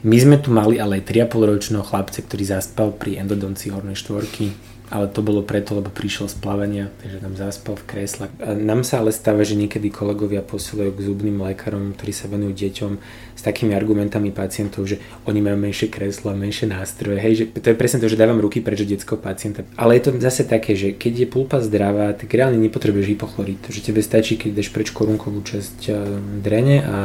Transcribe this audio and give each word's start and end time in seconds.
My 0.00 0.16
sme 0.16 0.36
tu 0.40 0.48
mali 0.48 0.80
ale 0.80 1.00
aj 1.00 1.12
3,5 1.12 1.50
ročného 1.50 1.84
chlapca, 1.84 2.18
ktorý 2.24 2.44
zaspal 2.48 2.92
pri 2.96 3.20
endodonci 3.20 3.68
hornej 3.68 3.96
štvorky 4.00 4.70
ale 4.90 5.06
to 5.06 5.22
bolo 5.22 5.46
preto, 5.46 5.78
lebo 5.78 5.86
prišiel 5.86 6.26
z 6.26 6.36
plavania, 6.42 6.90
takže 6.98 7.22
tam 7.22 7.38
zaspal 7.38 7.78
v 7.78 7.84
kresle. 7.86 8.26
Nám 8.42 8.82
sa 8.82 8.98
ale 8.98 9.14
stáva, 9.14 9.46
že 9.46 9.54
niekedy 9.54 9.86
kolegovia 9.86 10.42
posielajú 10.42 10.90
k 10.98 11.04
zubným 11.06 11.38
lekárom, 11.38 11.94
ktorí 11.94 12.10
sa 12.10 12.26
venujú 12.26 12.58
deťom 12.58 12.92
s 13.38 13.42
takými 13.46 13.78
argumentami 13.78 14.34
pacientov, 14.34 14.90
že 14.90 14.98
oni 15.30 15.38
majú 15.38 15.62
menšie 15.62 15.86
kreslo 15.86 16.34
a 16.34 16.36
menšie 16.36 16.66
nástroje. 16.66 17.22
Hej, 17.22 17.32
že 17.38 17.44
to 17.62 17.70
je 17.70 17.78
presne 17.78 18.02
to, 18.02 18.10
že 18.10 18.18
dávam 18.18 18.42
ruky 18.42 18.58
preč 18.58 18.82
detského 18.82 19.14
pacienta. 19.14 19.62
Ale 19.78 19.94
je 19.94 20.10
to 20.10 20.18
zase 20.18 20.42
také, 20.42 20.74
že 20.74 20.98
keď 20.98 21.22
je 21.22 21.26
pulpa 21.30 21.62
zdravá, 21.62 22.10
tak 22.18 22.34
reálne 22.34 22.58
nepotrebuješ 22.58 23.14
hypochlorid. 23.14 23.62
Že 23.70 23.94
tebe 23.94 24.02
stačí, 24.02 24.34
keď 24.34 24.58
ideš 24.58 24.74
preč 24.74 24.90
korunkovú 24.90 25.46
časť 25.46 25.78
eh, 25.86 25.94
drene 26.42 26.76
a 26.82 26.96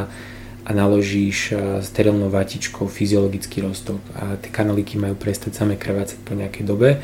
a 0.66 0.70
naložíš 0.74 1.54
eh, 1.54 1.78
sterilnou 1.78 2.26
vatičkou 2.26 2.90
fyziologický 2.90 3.62
roztok 3.62 4.02
a 4.18 4.34
tie 4.34 4.50
kanaliky 4.50 4.98
majú 4.98 5.14
prestať 5.14 5.54
samé 5.54 5.78
krvácať 5.78 6.18
po 6.26 6.34
nejakej 6.34 6.64
dobe 6.66 6.98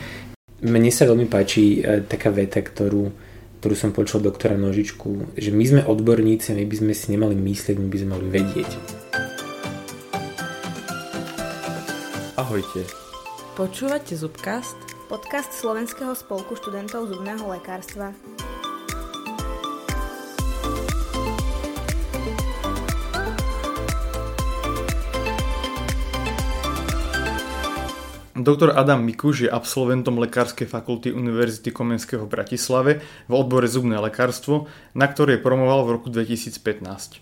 mne 0.62 0.94
sa 0.94 1.10
veľmi 1.10 1.26
páči 1.26 1.82
e, 1.82 2.06
taká 2.06 2.30
veta, 2.30 2.62
ktorú, 2.62 3.10
ktorú 3.58 3.74
som 3.74 3.90
počul 3.90 4.22
doktora 4.22 4.54
Nožičku, 4.54 5.34
že 5.34 5.50
my 5.50 5.64
sme 5.66 5.82
odborníci 5.82 6.54
a 6.54 6.58
my 6.58 6.66
by 6.70 6.76
sme 6.78 6.92
si 6.94 7.06
nemali 7.10 7.34
myslieť, 7.34 7.76
my 7.82 7.88
by 7.90 7.98
sme 7.98 8.10
mali 8.14 8.26
vedieť. 8.30 8.70
Ahojte. 12.38 12.86
Počúvate 13.58 14.14
Zubcast? 14.14 14.78
Podcast 15.10 15.50
Slovenského 15.52 16.14
spolku 16.14 16.54
študentov 16.56 17.10
zubného 17.10 17.44
lekárstva. 17.50 18.14
Doktor 28.32 28.72
Adam 28.72 29.04
Mikuš 29.04 29.44
je 29.44 29.50
absolventom 29.52 30.16
Lekárskej 30.16 30.64
fakulty 30.64 31.12
Univerzity 31.12 31.68
Komenského 31.68 32.24
v 32.24 32.32
Bratislave 32.32 32.92
v 33.28 33.32
odbore 33.36 33.68
zubné 33.68 34.00
lekárstvo, 34.00 34.72
na 34.96 35.04
ktoré 35.04 35.36
promoval 35.36 35.84
v 35.84 36.00
roku 36.00 36.08
2015. 36.08 37.20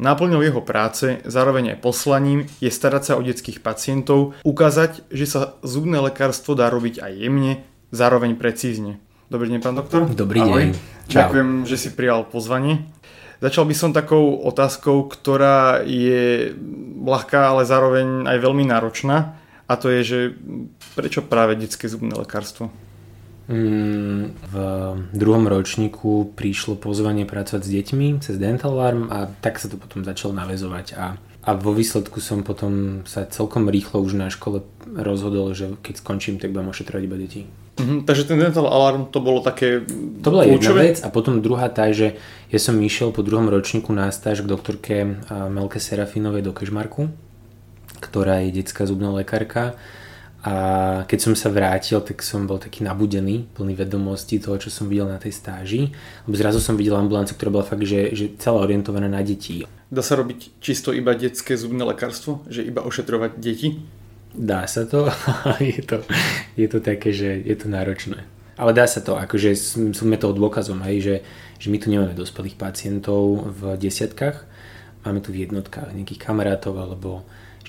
Náplňou 0.00 0.40
jeho 0.40 0.64
práce, 0.64 1.20
zároveň 1.28 1.76
aj 1.76 1.84
poslaním, 1.84 2.48
je 2.64 2.72
starať 2.72 3.02
sa 3.04 3.12
o 3.20 3.22
detských 3.24 3.60
pacientov, 3.60 4.32
ukázať, 4.48 5.04
že 5.12 5.28
sa 5.28 5.60
zubné 5.60 6.00
lekárstvo 6.00 6.56
dá 6.56 6.72
robiť 6.72 7.04
aj 7.04 7.12
jemne, 7.20 7.60
zároveň 7.92 8.32
precízne. 8.40 8.96
Dobrý 9.28 9.52
deň, 9.52 9.60
pán 9.60 9.76
doktor. 9.76 10.08
Dobrý 10.08 10.40
Ahoj. 10.40 10.52
deň. 10.56 10.68
Čau. 11.12 11.20
Ďakujem, 11.20 11.50
že 11.68 11.76
si 11.76 11.92
prijal 11.92 12.24
pozvanie. 12.24 12.88
Začal 13.44 13.68
by 13.68 13.74
som 13.76 13.92
takou 13.92 14.40
otázkou, 14.40 15.04
ktorá 15.12 15.84
je 15.84 16.56
ľahká, 17.04 17.52
ale 17.52 17.68
zároveň 17.68 18.24
aj 18.24 18.40
veľmi 18.40 18.64
náročná 18.64 19.36
a 19.66 19.72
to 19.76 19.90
je, 19.90 20.00
že 20.02 20.18
prečo 20.94 21.26
práve 21.26 21.58
detské 21.58 21.90
zubné 21.90 22.14
lekárstvo? 22.14 22.70
Mm, 23.46 24.34
v 24.50 24.54
druhom 25.14 25.46
ročníku 25.46 26.34
prišlo 26.34 26.74
pozvanie 26.74 27.22
pracovať 27.22 27.62
s 27.62 27.70
deťmi 27.70 28.06
cez 28.18 28.42
Dental 28.42 28.74
Alarm 28.74 29.06
a 29.06 29.30
tak 29.38 29.62
sa 29.62 29.70
to 29.70 29.78
potom 29.78 30.02
začalo 30.02 30.34
navezovať 30.34 30.98
a, 30.98 31.14
a 31.46 31.50
vo 31.54 31.70
výsledku 31.70 32.18
som 32.18 32.42
potom 32.42 33.06
sa 33.06 33.22
celkom 33.22 33.70
rýchlo 33.70 34.02
už 34.02 34.18
na 34.18 34.34
škole 34.34 34.66
rozhodol, 34.90 35.54
že 35.54 35.78
keď 35.78 35.94
skončím, 36.02 36.42
tak 36.42 36.50
budem 36.50 36.74
ošetrovať 36.74 37.02
iba 37.06 37.16
deti. 37.22 37.46
Mhm, 37.78 38.02
takže 38.02 38.26
ten 38.26 38.40
Dental 38.40 38.66
Alarm 38.66 39.14
to 39.14 39.22
bolo 39.22 39.38
také 39.44 39.86
To 40.26 40.28
bola 40.34 40.42
kľúčové? 40.42 40.58
jedna 40.58 40.72
vec 40.82 40.96
a 41.06 41.08
potom 41.14 41.38
druhá 41.38 41.70
tá, 41.70 41.86
že 41.94 42.18
ja 42.50 42.58
som 42.58 42.74
išiel 42.82 43.14
po 43.14 43.22
druhom 43.22 43.46
ročníku 43.46 43.94
na 43.94 44.10
stáž 44.10 44.42
k 44.42 44.50
doktorke 44.50 45.22
Melke 45.30 45.78
Serafinovej 45.78 46.42
do 46.42 46.50
Kešmarku 46.50 47.25
ktorá 48.06 48.46
je 48.46 48.62
detská 48.62 48.86
zubná 48.86 49.10
lekárka. 49.10 49.74
A 50.46 50.54
keď 51.10 51.18
som 51.26 51.34
sa 51.34 51.50
vrátil, 51.50 51.98
tak 51.98 52.22
som 52.22 52.46
bol 52.46 52.62
taký 52.62 52.86
nabudený, 52.86 53.50
plný 53.50 53.74
vedomostí 53.74 54.38
toho, 54.38 54.54
čo 54.62 54.70
som 54.70 54.86
videl 54.86 55.10
na 55.10 55.18
tej 55.18 55.34
stáži. 55.34 55.90
Lebo 56.22 56.38
zrazu 56.38 56.62
som 56.62 56.78
videl 56.78 56.94
ambulanciu, 56.94 57.34
ktorá 57.34 57.50
bola 57.50 57.66
fakt, 57.66 57.82
že, 57.82 58.14
že 58.14 58.30
celá 58.38 58.62
orientovaná 58.62 59.10
na 59.10 59.26
deti. 59.26 59.66
Dá 59.90 60.06
sa 60.06 60.14
robiť 60.14 60.62
čisto 60.62 60.94
iba 60.94 61.18
detské 61.18 61.58
zubné 61.58 61.82
lekárstvo? 61.82 62.46
Že 62.46 62.62
iba 62.62 62.86
ošetrovať 62.86 63.42
deti? 63.42 63.82
Dá 64.36 64.70
sa 64.70 64.86
to, 64.86 65.10
je 65.58 65.82
to, 65.82 66.06
je 66.54 66.66
to 66.70 66.78
také, 66.78 67.10
že 67.10 67.42
je 67.42 67.56
to 67.58 67.66
náročné. 67.66 68.22
Ale 68.56 68.72
dá 68.72 68.86
sa 68.86 69.02
to, 69.02 69.18
akože 69.18 69.52
sme 69.92 70.16
toho 70.16 70.32
dôkazom, 70.32 70.80
hej, 70.88 70.96
že, 71.02 71.16
že 71.60 71.68
my 71.68 71.76
tu 71.76 71.92
nemáme 71.92 72.16
dospelých 72.16 72.56
pacientov 72.56 73.52
v 73.52 73.76
desiatkách, 73.76 74.48
máme 75.04 75.20
tu 75.20 75.28
v 75.34 75.44
jednotkách 75.44 75.92
nejakých 75.92 76.22
kamarátov 76.24 76.72
alebo 76.80 77.26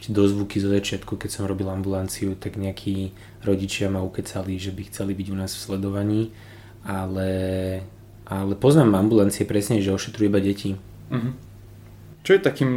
dozvuky 0.09 0.59
zo 0.59 0.71
začiatku, 0.71 1.15
keď 1.19 1.29
som 1.29 1.49
robil 1.49 1.67
ambulanciu, 1.69 2.35
tak 2.35 2.59
nejakí 2.59 3.11
rodičia 3.43 3.87
ma 3.87 4.03
ukecali, 4.03 4.59
že 4.59 4.75
by 4.75 4.81
chceli 4.91 5.13
byť 5.15 5.27
u 5.31 5.35
nás 5.35 5.51
v 5.53 5.63
sledovaní, 5.63 6.21
ale, 6.87 7.31
ale 8.27 8.53
poznám 8.55 8.95
ambulancie 8.97 9.43
presne, 9.43 9.83
že 9.83 9.93
ošetrujú 9.93 10.27
iba 10.27 10.39
deti. 10.39 10.75
Uh-huh. 11.11 11.31
Čo 12.27 12.35
je 12.35 12.43
takým 12.43 12.71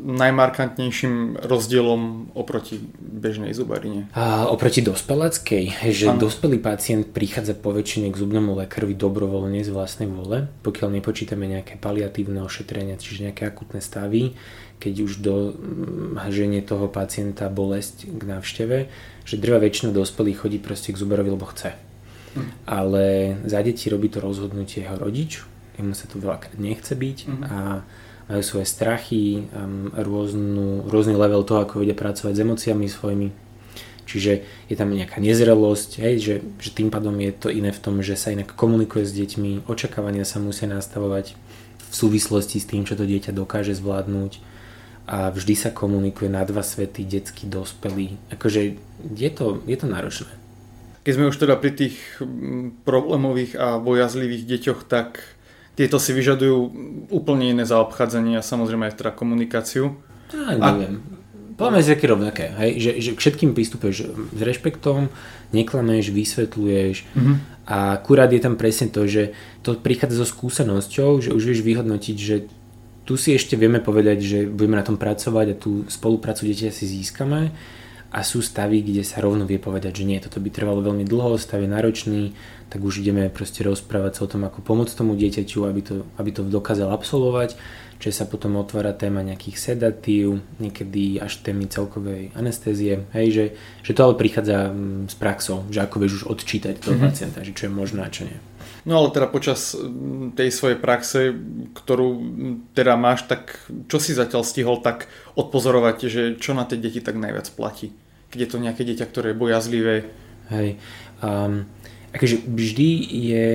najmarkantnejším 0.00 1.40
rozdielom 1.40 2.32
oproti 2.36 2.80
bežnej 3.00 3.56
zubarine? 3.56 4.12
A, 4.12 4.44
oproti 4.52 4.84
dospeláckej, 4.84 5.88
že 5.88 6.12
ano. 6.12 6.28
dospelý 6.28 6.60
pacient 6.60 7.08
prichádza 7.08 7.56
po 7.56 7.72
väčšine 7.72 8.12
k 8.12 8.20
zubnému 8.20 8.52
lekárovi 8.60 8.92
dobrovoľne 8.92 9.64
z 9.64 9.72
vlastnej 9.72 10.04
vole, 10.04 10.52
pokiaľ 10.60 11.00
nepočítame 11.00 11.48
nejaké 11.48 11.80
paliatívne 11.80 12.44
ošetrenia, 12.44 13.00
čiže 13.00 13.32
nejaké 13.32 13.48
akutné 13.48 13.80
stavy, 13.80 14.36
keď 14.80 14.94
už 15.04 15.12
do 15.20 15.52
ženie 16.32 16.64
toho 16.64 16.88
pacienta 16.88 17.52
bolesť 17.52 18.08
k 18.08 18.22
návšteve, 18.24 18.76
že 19.28 19.36
drva 19.36 19.60
väčšina 19.60 19.92
dospelých 19.92 20.40
chodí 20.40 20.58
proste 20.58 20.96
k 20.96 21.00
zuberovi, 21.00 21.36
lebo 21.36 21.44
chce. 21.44 21.76
Mm. 22.34 22.50
Ale 22.64 23.04
za 23.44 23.60
deti 23.60 23.92
robí 23.92 24.08
to 24.08 24.24
rozhodnutie 24.24 24.88
jeho 24.88 24.96
rodič, 24.96 25.44
jemu 25.76 25.92
sa 25.92 26.08
tu 26.08 26.16
veľakrát 26.16 26.56
nechce 26.56 26.96
byť 26.96 27.18
mm. 27.28 27.42
a 27.44 27.84
majú 28.30 28.42
svoje 28.46 28.66
strachy, 28.66 29.50
um, 29.52 29.92
rôznu, 29.92 30.86
rôzny 30.88 31.18
level 31.18 31.42
toho, 31.44 31.66
ako 31.66 31.82
vedia 31.82 31.98
pracovať 31.98 32.32
s 32.32 32.42
emóciami 32.42 32.86
svojimi. 32.88 33.28
Čiže 34.06 34.32
je 34.66 34.74
tam 34.74 34.90
nejaká 34.90 35.22
nezrelosť, 35.22 36.02
hej, 36.02 36.14
že, 36.18 36.34
že 36.58 36.70
tým 36.74 36.90
pádom 36.90 37.14
je 37.22 37.30
to 37.30 37.46
iné 37.46 37.70
v 37.70 37.78
tom, 37.78 38.02
že 38.02 38.18
sa 38.18 38.34
inak 38.34 38.58
komunikuje 38.58 39.06
s 39.06 39.14
deťmi, 39.14 39.70
očakávania 39.70 40.26
sa 40.26 40.42
musia 40.42 40.66
nastavovať 40.66 41.38
v 41.90 41.94
súvislosti 41.94 42.58
s 42.58 42.66
tým, 42.66 42.82
čo 42.86 42.98
to 42.98 43.06
dieťa 43.06 43.30
dokáže 43.34 43.74
zvládnuť 43.74 44.49
a 45.10 45.34
vždy 45.34 45.58
sa 45.58 45.74
komunikuje 45.74 46.30
na 46.30 46.46
dva 46.46 46.62
svety, 46.62 47.02
detský, 47.02 47.50
dospelý. 47.50 48.14
Akože 48.30 48.78
je 49.10 49.30
to, 49.34 49.58
je 49.66 49.74
to 49.74 49.90
náročné. 49.90 50.30
Keď 51.02 51.12
sme 51.18 51.30
už 51.34 51.40
teda 51.42 51.58
pri 51.58 51.74
tých 51.74 51.98
problémových 52.86 53.58
a 53.58 53.82
bojazlivých 53.82 54.46
deťoch, 54.46 54.86
tak 54.86 55.18
tieto 55.74 55.98
si 55.98 56.14
vyžadujú 56.14 56.58
úplne 57.10 57.50
iné 57.50 57.66
zaobchádzanie 57.66 58.38
a 58.38 58.46
samozrejme 58.46 58.86
aj 58.86 59.02
teda 59.02 59.10
komunikáciu. 59.10 59.98
Ja, 60.30 60.54
neviem. 60.54 61.02
A... 61.02 61.18
Podľa 61.58 61.82
je 61.82 61.92
také 61.92 62.06
rovnaké, 62.08 62.44
hej? 62.56 62.70
Že, 62.78 62.90
že 63.00 63.10
všetkým 63.18 63.50
pristupuješ 63.52 64.14
s 64.14 64.40
rešpektom, 64.40 65.12
neklameš, 65.52 66.08
vysvetľuješ 66.08 66.96
mm-hmm. 67.04 67.36
a 67.68 68.00
akurát 68.00 68.32
je 68.32 68.40
tam 68.40 68.56
presne 68.56 68.88
to, 68.88 69.04
že 69.04 69.36
to 69.60 69.76
prichádza 69.76 70.24
so 70.24 70.26
skúsenosťou, 70.28 71.20
že 71.20 71.34
už 71.36 71.42
vieš 71.42 71.60
vyhodnotiť, 71.60 72.16
že 72.16 72.48
tu 73.10 73.18
si 73.18 73.34
ešte 73.34 73.58
vieme 73.58 73.82
povedať, 73.82 74.22
že 74.22 74.38
budeme 74.46 74.78
na 74.78 74.86
tom 74.86 74.94
pracovať 74.94 75.46
a 75.50 75.58
tú 75.58 75.82
spoluprácu 75.90 76.46
dieťa 76.46 76.70
si 76.70 76.86
získame 76.86 77.50
a 78.14 78.22
sú 78.22 78.38
stavy, 78.38 78.86
kde 78.86 79.02
sa 79.02 79.18
rovno 79.18 79.50
vie 79.50 79.58
povedať, 79.58 79.98
že 79.98 80.06
nie, 80.06 80.22
toto 80.22 80.38
by 80.38 80.46
trvalo 80.46 80.78
veľmi 80.78 81.02
dlho, 81.02 81.34
stav 81.34 81.58
je 81.58 81.74
náročný, 81.74 82.22
tak 82.70 82.86
už 82.86 83.02
ideme 83.02 83.26
proste 83.26 83.66
rozprávať 83.66 84.14
sa 84.14 84.20
o 84.26 84.30
tom, 84.30 84.46
ako 84.46 84.62
pomôcť 84.62 84.94
tomu 84.94 85.18
dieťaťu, 85.18 85.66
aby 85.66 85.82
to, 85.82 86.06
aby 86.22 86.30
to 86.30 86.46
dokázal 86.46 86.94
absolvovať, 86.94 87.58
že 87.98 88.14
sa 88.14 88.30
potom 88.30 88.54
otvára 88.54 88.94
téma 88.94 89.26
nejakých 89.26 89.58
sedatív, 89.58 90.38
niekedy 90.62 91.18
až 91.18 91.42
témy 91.42 91.66
celkovej 91.66 92.30
anestézie, 92.38 93.10
hej, 93.10 93.26
že, 93.34 93.44
že 93.82 93.90
to 93.90 94.06
ale 94.06 94.14
prichádza 94.14 94.70
mm, 94.70 95.10
s 95.10 95.18
praxou, 95.18 95.66
že 95.66 95.82
ako 95.82 95.98
vieš 95.98 96.22
už 96.22 96.24
odčítať 96.30 96.78
toho 96.78 96.94
mm-hmm. 96.94 97.10
pacienta, 97.10 97.42
že 97.42 97.58
čo 97.58 97.66
je 97.66 97.74
možné 97.74 98.06
a 98.06 98.14
čo 98.14 98.22
nie. 98.22 98.38
No 98.88 98.96
ale 98.96 99.12
teda 99.12 99.28
počas 99.28 99.76
tej 100.36 100.48
svojej 100.48 100.80
praxe, 100.80 101.36
ktorú 101.76 102.08
teda 102.72 102.96
máš, 102.96 103.28
tak 103.28 103.60
čo 103.92 104.00
si 104.00 104.16
zatiaľ 104.16 104.40
stihol 104.40 104.80
tak 104.80 105.04
odpozorovať, 105.36 105.96
že 106.08 106.22
čo 106.40 106.56
na 106.56 106.64
tie 106.64 106.80
deti 106.80 107.04
tak 107.04 107.20
najviac 107.20 107.52
platí? 107.52 107.92
Keď 108.32 108.38
je 108.40 108.50
to 108.50 108.62
nejaké 108.62 108.82
dieťa, 108.88 109.04
ktoré 109.04 109.32
je 109.32 109.40
bojazlivé? 109.42 109.96
Hej, 110.48 110.80
um, 111.20 111.68
akože 112.16 112.42
vždy 112.48 112.88
je 113.10 113.46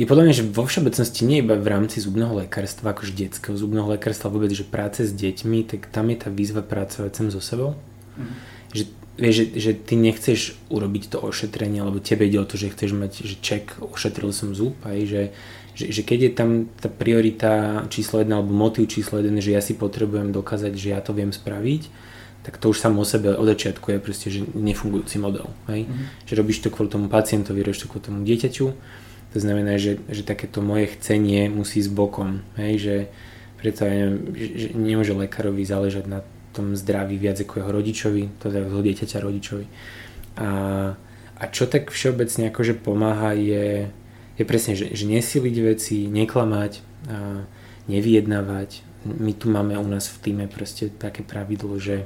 je 0.00 0.08
podľa 0.08 0.24
mňa, 0.24 0.34
že 0.40 0.48
vo 0.48 0.64
všeobecnosti 0.64 1.28
nie 1.28 1.44
iba 1.44 1.60
v 1.60 1.68
rámci 1.68 2.00
zubného 2.00 2.32
lekárstva, 2.32 2.96
akože 2.96 3.12
detského 3.12 3.52
zubného 3.52 3.84
lekárstva 3.84 4.32
vôbec, 4.32 4.48
že 4.48 4.64
práce 4.64 5.04
s 5.04 5.12
deťmi, 5.12 5.68
tak 5.68 5.92
tam 5.92 6.08
je 6.08 6.16
tá 6.16 6.32
výzva 6.32 6.64
pracovať 6.64 7.12
sem 7.12 7.28
so 7.28 7.42
sebou. 7.44 7.76
Mm. 8.16 8.32
Že 8.72 8.82
vieš, 9.20 9.34
že, 9.36 9.46
že 9.60 9.72
ty 9.76 9.94
nechceš 10.00 10.56
urobiť 10.72 11.12
to 11.12 11.20
ošetrenie, 11.20 11.84
lebo 11.84 12.00
tebe 12.00 12.24
ide 12.24 12.40
o 12.40 12.48
to, 12.48 12.56
že 12.56 12.72
chceš 12.72 12.96
mať, 12.96 13.12
že 13.22 13.36
ček, 13.44 13.76
ošetril 13.84 14.32
som 14.32 14.56
zub, 14.56 14.74
aj, 14.82 14.98
že, 15.04 15.22
že, 15.76 15.92
že 15.92 16.02
keď 16.02 16.18
je 16.24 16.32
tam 16.32 16.50
tá 16.80 16.88
priorita 16.88 17.84
číslo 17.92 18.24
1 18.24 18.32
alebo 18.32 18.56
motiv 18.56 18.88
číslo 18.88 19.20
1, 19.20 19.28
že 19.44 19.52
ja 19.52 19.60
si 19.60 19.76
potrebujem 19.76 20.32
dokázať, 20.32 20.72
že 20.72 20.96
ja 20.96 21.04
to 21.04 21.12
viem 21.12 21.30
spraviť, 21.30 22.08
tak 22.40 22.56
to 22.56 22.72
už 22.72 22.80
samo 22.80 23.04
o 23.04 23.06
sebe 23.06 23.36
od 23.36 23.44
začiatku 23.44 23.92
je 23.92 23.98
proste, 24.00 24.32
že 24.32 24.40
nefungujúci 24.56 25.20
model. 25.20 25.52
Hej? 25.68 25.84
Mm-hmm. 25.84 26.24
Že 26.24 26.34
robíš 26.40 26.58
to 26.64 26.72
kvôli 26.72 26.88
tomu 26.88 27.12
pacientovi, 27.12 27.60
robíš 27.60 27.84
to 27.84 27.90
kvôli 27.92 28.04
tomu 28.08 28.24
dieťaťu, 28.24 28.66
to 29.30 29.38
znamená, 29.38 29.78
že, 29.78 30.00
že 30.10 30.26
takéto 30.26 30.58
moje 30.64 30.90
chcenie 30.98 31.46
musí 31.52 31.78
s 31.84 31.92
bokom, 31.92 32.42
hej? 32.56 32.72
že 32.80 32.94
preto 33.60 33.84
ja 33.84 33.92
neviem, 33.92 34.16
že 34.34 34.68
nemôže 34.72 35.12
lekárovi 35.12 35.62
záležať 35.68 36.08
na 36.08 36.24
tom 36.60 36.76
zdraví 36.76 37.16
viac 37.16 37.40
ako 37.40 37.64
jeho 37.64 37.72
rodičovi, 37.72 38.22
to 38.36 38.52
je 38.52 38.60
toho 38.60 38.84
dieťaťa 38.84 39.18
rodičovi. 39.24 39.66
A, 40.36 40.50
a 41.40 41.44
čo 41.48 41.64
tak 41.64 41.88
všeobecne 41.88 42.52
akože 42.52 42.76
pomáha 42.76 43.32
je, 43.32 43.88
je 44.36 44.44
presne, 44.44 44.76
že, 44.76 44.92
že 44.92 45.08
nesiliť 45.08 45.56
veci, 45.64 46.06
neklamať, 46.06 46.72
a 47.08 47.48
nevyjednávať. 47.88 48.84
My 49.08 49.32
tu 49.32 49.48
máme 49.48 49.80
u 49.80 49.88
nás 49.88 50.12
v 50.12 50.20
týme 50.20 50.44
proste 50.52 50.92
také 50.92 51.24
pravidlo, 51.24 51.80
že 51.80 52.04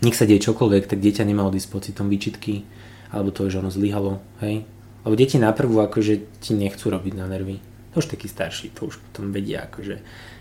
nech 0.00 0.14
sa 0.16 0.24
deje 0.24 0.46
čokoľvek, 0.46 0.86
tak 0.86 1.02
dieťa 1.02 1.26
nemalo 1.26 1.52
ísť 1.52 1.68
pocitom 1.68 2.06
výčitky, 2.08 2.64
alebo 3.10 3.34
to, 3.34 3.50
že 3.50 3.58
ono 3.58 3.68
zlyhalo, 3.68 4.22
hej, 4.40 4.62
lebo 5.02 5.14
deti 5.18 5.36
naprvu 5.36 5.82
akože 5.82 6.40
ti 6.40 6.54
nechcú 6.54 6.88
robiť 6.88 7.14
na 7.18 7.26
nervy. 7.26 7.58
To 7.90 7.98
už 7.98 8.06
takí 8.06 8.30
starší, 8.30 8.70
to 8.70 8.86
už 8.86 9.02
potom 9.10 9.34
vedia 9.34 9.66
akože, 9.66 9.98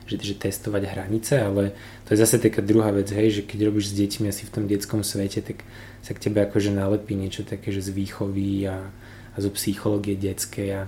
že, 0.09 0.17
že 0.17 0.35
testovať 0.35 0.89
hranice, 0.89 1.37
ale 1.37 1.77
to 2.09 2.17
je 2.17 2.21
zase 2.25 2.41
taká 2.41 2.65
druhá 2.65 2.89
vec, 2.89 3.05
hej, 3.13 3.41
že 3.41 3.41
keď 3.45 3.69
robíš 3.69 3.93
s 3.93 3.97
deťmi 4.01 4.25
asi 4.33 4.49
v 4.49 4.53
tom 4.53 4.65
detskom 4.65 5.05
svete, 5.05 5.45
tak 5.45 5.61
sa 6.01 6.17
k 6.17 6.27
tebe 6.27 6.41
akože 6.41 6.73
nalepí 6.73 7.13
niečo 7.13 7.45
také, 7.45 7.69
že 7.69 7.85
z 7.85 7.93
výchovy 7.93 8.65
a, 8.65 8.89
a 9.33 9.37
zo 9.37 9.53
psychológie 9.53 10.17
detskej 10.17 10.69
a, 10.73 10.83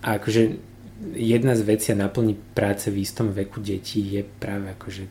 a 0.00 0.08
akože 0.16 0.56
jedna 1.12 1.52
z 1.52 1.62
vecí 1.62 1.92
a 1.92 2.00
naplniť 2.00 2.36
práce 2.56 2.88
v 2.88 3.04
istom 3.04 3.28
veku 3.28 3.60
detí 3.60 4.00
je 4.16 4.24
práve 4.24 4.72
akože 4.72 5.04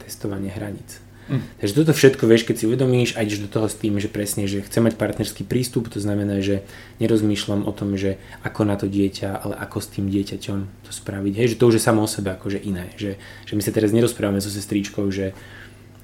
testovanie 0.00 0.48
hraníc. 0.48 1.05
Mm. 1.26 1.42
Takže 1.58 1.74
toto 1.74 1.90
všetko 1.90 2.24
vieš, 2.30 2.46
keď 2.46 2.54
si 2.54 2.64
uvedomíš 2.70 3.10
a 3.18 3.26
ideš 3.26 3.42
do 3.42 3.50
toho 3.50 3.66
s 3.66 3.74
tým, 3.74 3.98
že 3.98 4.06
presne, 4.06 4.46
že 4.46 4.62
chcem 4.62 4.86
mať 4.86 4.94
partnerský 4.94 5.42
prístup, 5.42 5.90
to 5.90 5.98
znamená, 5.98 6.38
že 6.38 6.62
nerozmýšľam 7.02 7.66
o 7.66 7.72
tom, 7.74 7.98
že 7.98 8.22
ako 8.46 8.62
na 8.62 8.78
to 8.78 8.86
dieťa, 8.86 9.42
ale 9.42 9.58
ako 9.58 9.78
s 9.82 9.88
tým 9.90 10.06
dieťaťom 10.06 10.58
to 10.86 10.90
spraviť. 10.94 11.32
Hej, 11.34 11.46
že 11.54 11.58
to 11.58 11.66
už 11.66 11.76
je 11.78 11.86
samo 11.86 12.06
o 12.06 12.08
sebe 12.08 12.30
akože 12.30 12.62
iné. 12.62 12.94
Že, 12.94 13.18
že 13.18 13.52
my 13.58 13.62
sa 13.62 13.74
teraz 13.74 13.90
nerozprávame 13.90 14.38
so 14.38 14.50
sestričkou, 14.54 15.02
že 15.10 15.34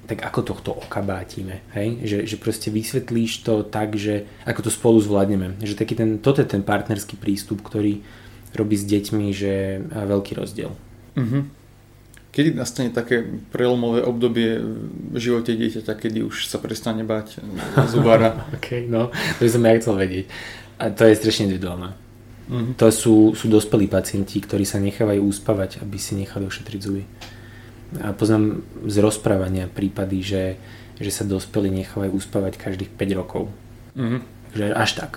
tak 0.03 0.19
ako 0.19 0.39
tohto 0.43 0.75
okabátime, 0.75 1.63
hej? 1.71 2.03
Že, 2.03 2.17
že 2.27 2.35
proste 2.35 2.67
vysvetlíš 2.67 3.47
to 3.47 3.63
tak, 3.63 3.95
že 3.95 4.27
ako 4.43 4.67
to 4.67 4.71
spolu 4.75 4.99
zvládneme. 4.99 5.55
Že 5.63 5.79
taký 5.79 5.95
ten, 5.95 6.19
toto 6.19 6.43
je 6.43 6.47
ten 6.51 6.59
partnerský 6.59 7.15
prístup, 7.15 7.63
ktorý 7.63 8.03
robí 8.51 8.75
s 8.75 8.83
deťmi, 8.83 9.31
že 9.31 9.79
veľký 9.87 10.35
rozdiel. 10.35 10.75
Mm-hmm. 11.15 11.62
Kedy 12.33 12.57
nastane 12.57 12.89
také 12.89 13.21
prelomové 13.53 14.01
obdobie 14.01 14.57
v 15.13 15.17
živote 15.21 15.53
dieťaťa, 15.53 15.93
kedy 15.93 16.25
už 16.25 16.49
sa 16.49 16.57
prestane 16.57 17.05
bať 17.05 17.37
zubára? 17.93 18.49
ok, 18.57 18.89
no, 18.89 19.13
to 19.37 19.41
by 19.45 19.49
som 19.53 19.61
ja 19.61 19.77
chcel 19.77 19.95
vedieť. 20.01 20.25
A 20.81 20.89
to 20.89 21.05
je 21.05 21.13
strašne 21.13 21.53
individuálne. 21.53 21.93
Mm-hmm. 22.49 22.73
To 22.81 22.87
sú, 22.89 23.15
sú 23.37 23.45
dospelí 23.47 23.85
pacienti, 23.85 24.41
ktorí 24.41 24.65
sa 24.65 24.81
nechávajú 24.81 25.21
úspavať, 25.21 25.79
aby 25.85 25.97
si 26.01 26.17
nechali 26.17 26.49
ošetriť 26.49 26.79
zuby. 26.81 27.05
A 28.01 28.11
poznám 28.17 28.65
z 28.89 28.95
rozprávania 28.97 29.69
prípady, 29.69 30.25
že, 30.25 30.43
že 30.97 31.11
sa 31.13 31.23
dospelí 31.29 31.69
nechávajú 31.85 32.17
úspavať 32.17 32.57
každých 32.57 32.91
5 32.97 33.19
rokov. 33.19 33.53
Mm-hmm. 33.93 34.21
Takže 34.51 34.65
až 34.73 34.91
tak. 34.97 35.11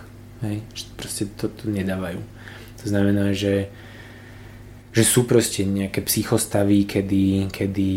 Hej? 0.44 0.60
Proste 1.00 1.24
to, 1.32 1.48
to 1.48 1.72
nedávajú. 1.72 2.20
To 2.84 2.84
znamená, 2.84 3.32
že 3.32 3.72
že 4.96 5.04
sú 5.04 5.28
proste 5.28 5.60
nejaké 5.68 6.00
psychostavy, 6.00 6.88
kedy, 6.88 7.52
kedy 7.52 7.90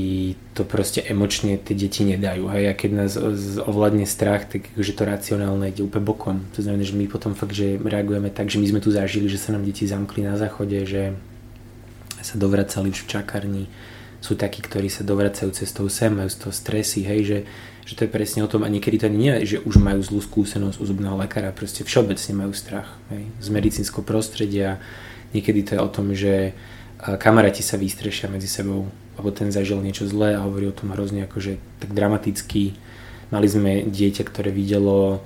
to 0.52 0.68
proste 0.68 1.00
emočne 1.08 1.56
tie 1.56 1.72
deti 1.72 2.04
nedajú. 2.04 2.52
Hej? 2.52 2.64
A 2.68 2.74
keď 2.76 2.92
nás 2.92 3.16
ovládne 3.56 4.04
strach, 4.04 4.52
tak 4.52 4.68
že 4.76 4.92
to 4.92 5.08
racionálne 5.08 5.72
ide 5.72 5.80
úplne 5.80 6.04
bokom. 6.04 6.44
To 6.52 6.60
znamená, 6.60 6.84
že 6.84 7.00
my 7.00 7.08
potom 7.08 7.40
fakt, 7.40 7.56
že 7.56 7.80
reagujeme 7.80 8.28
tak, 8.28 8.52
že 8.52 8.60
my 8.60 8.68
sme 8.68 8.84
tu 8.84 8.92
zažili, 8.92 9.32
že 9.32 9.40
sa 9.40 9.56
nám 9.56 9.64
deti 9.64 9.88
zamkli 9.88 10.28
na 10.28 10.36
záchode, 10.36 10.76
že 10.84 11.16
sa 12.20 12.36
dovracali 12.36 12.92
už 12.92 13.08
v 13.08 13.12
čakarni. 13.16 13.64
Sú 14.20 14.36
takí, 14.36 14.60
ktorí 14.60 14.92
sa 14.92 15.08
dovracajú 15.08 15.56
cestou 15.56 15.88
sem, 15.88 16.12
majú 16.12 16.28
z 16.28 16.36
toho 16.36 16.52
stresy, 16.52 17.08
hej, 17.08 17.20
že, 17.24 17.40
že 17.88 17.94
to 17.96 18.04
je 18.04 18.12
presne 18.12 18.44
o 18.44 18.52
tom 18.52 18.68
a 18.68 18.70
niekedy 18.70 19.00
to 19.00 19.08
ani 19.08 19.16
nie 19.16 19.48
že 19.48 19.64
už 19.64 19.80
majú 19.80 20.04
zlú 20.04 20.20
skúsenosť 20.20 20.76
u 20.76 20.84
zubného 20.84 21.16
lekára, 21.16 21.56
proste 21.56 21.88
všeobecne 21.88 22.44
majú 22.44 22.52
strach 22.52 22.92
hej, 23.16 23.24
z 23.40 23.48
medicínskeho 23.48 24.04
prostredia. 24.04 24.84
Niekedy 25.32 25.60
to 25.64 25.72
je 25.78 25.80
o 25.80 25.88
tom, 25.88 26.12
že 26.12 26.52
kamaráti 27.00 27.64
sa 27.64 27.80
vystrešia 27.80 28.28
medzi 28.28 28.52
sebou, 28.52 28.92
lebo 29.16 29.30
ten 29.32 29.52
zažil 29.52 29.80
niečo 29.80 30.04
zlé 30.08 30.36
a 30.36 30.44
hovorí 30.44 30.68
o 30.68 30.76
tom 30.76 30.92
hrozne 30.92 31.24
akože 31.28 31.56
tak 31.80 31.96
dramaticky. 31.96 32.76
Mali 33.32 33.48
sme 33.48 33.72
dieťa, 33.88 34.24
ktoré 34.28 34.52
videlo 34.52 35.24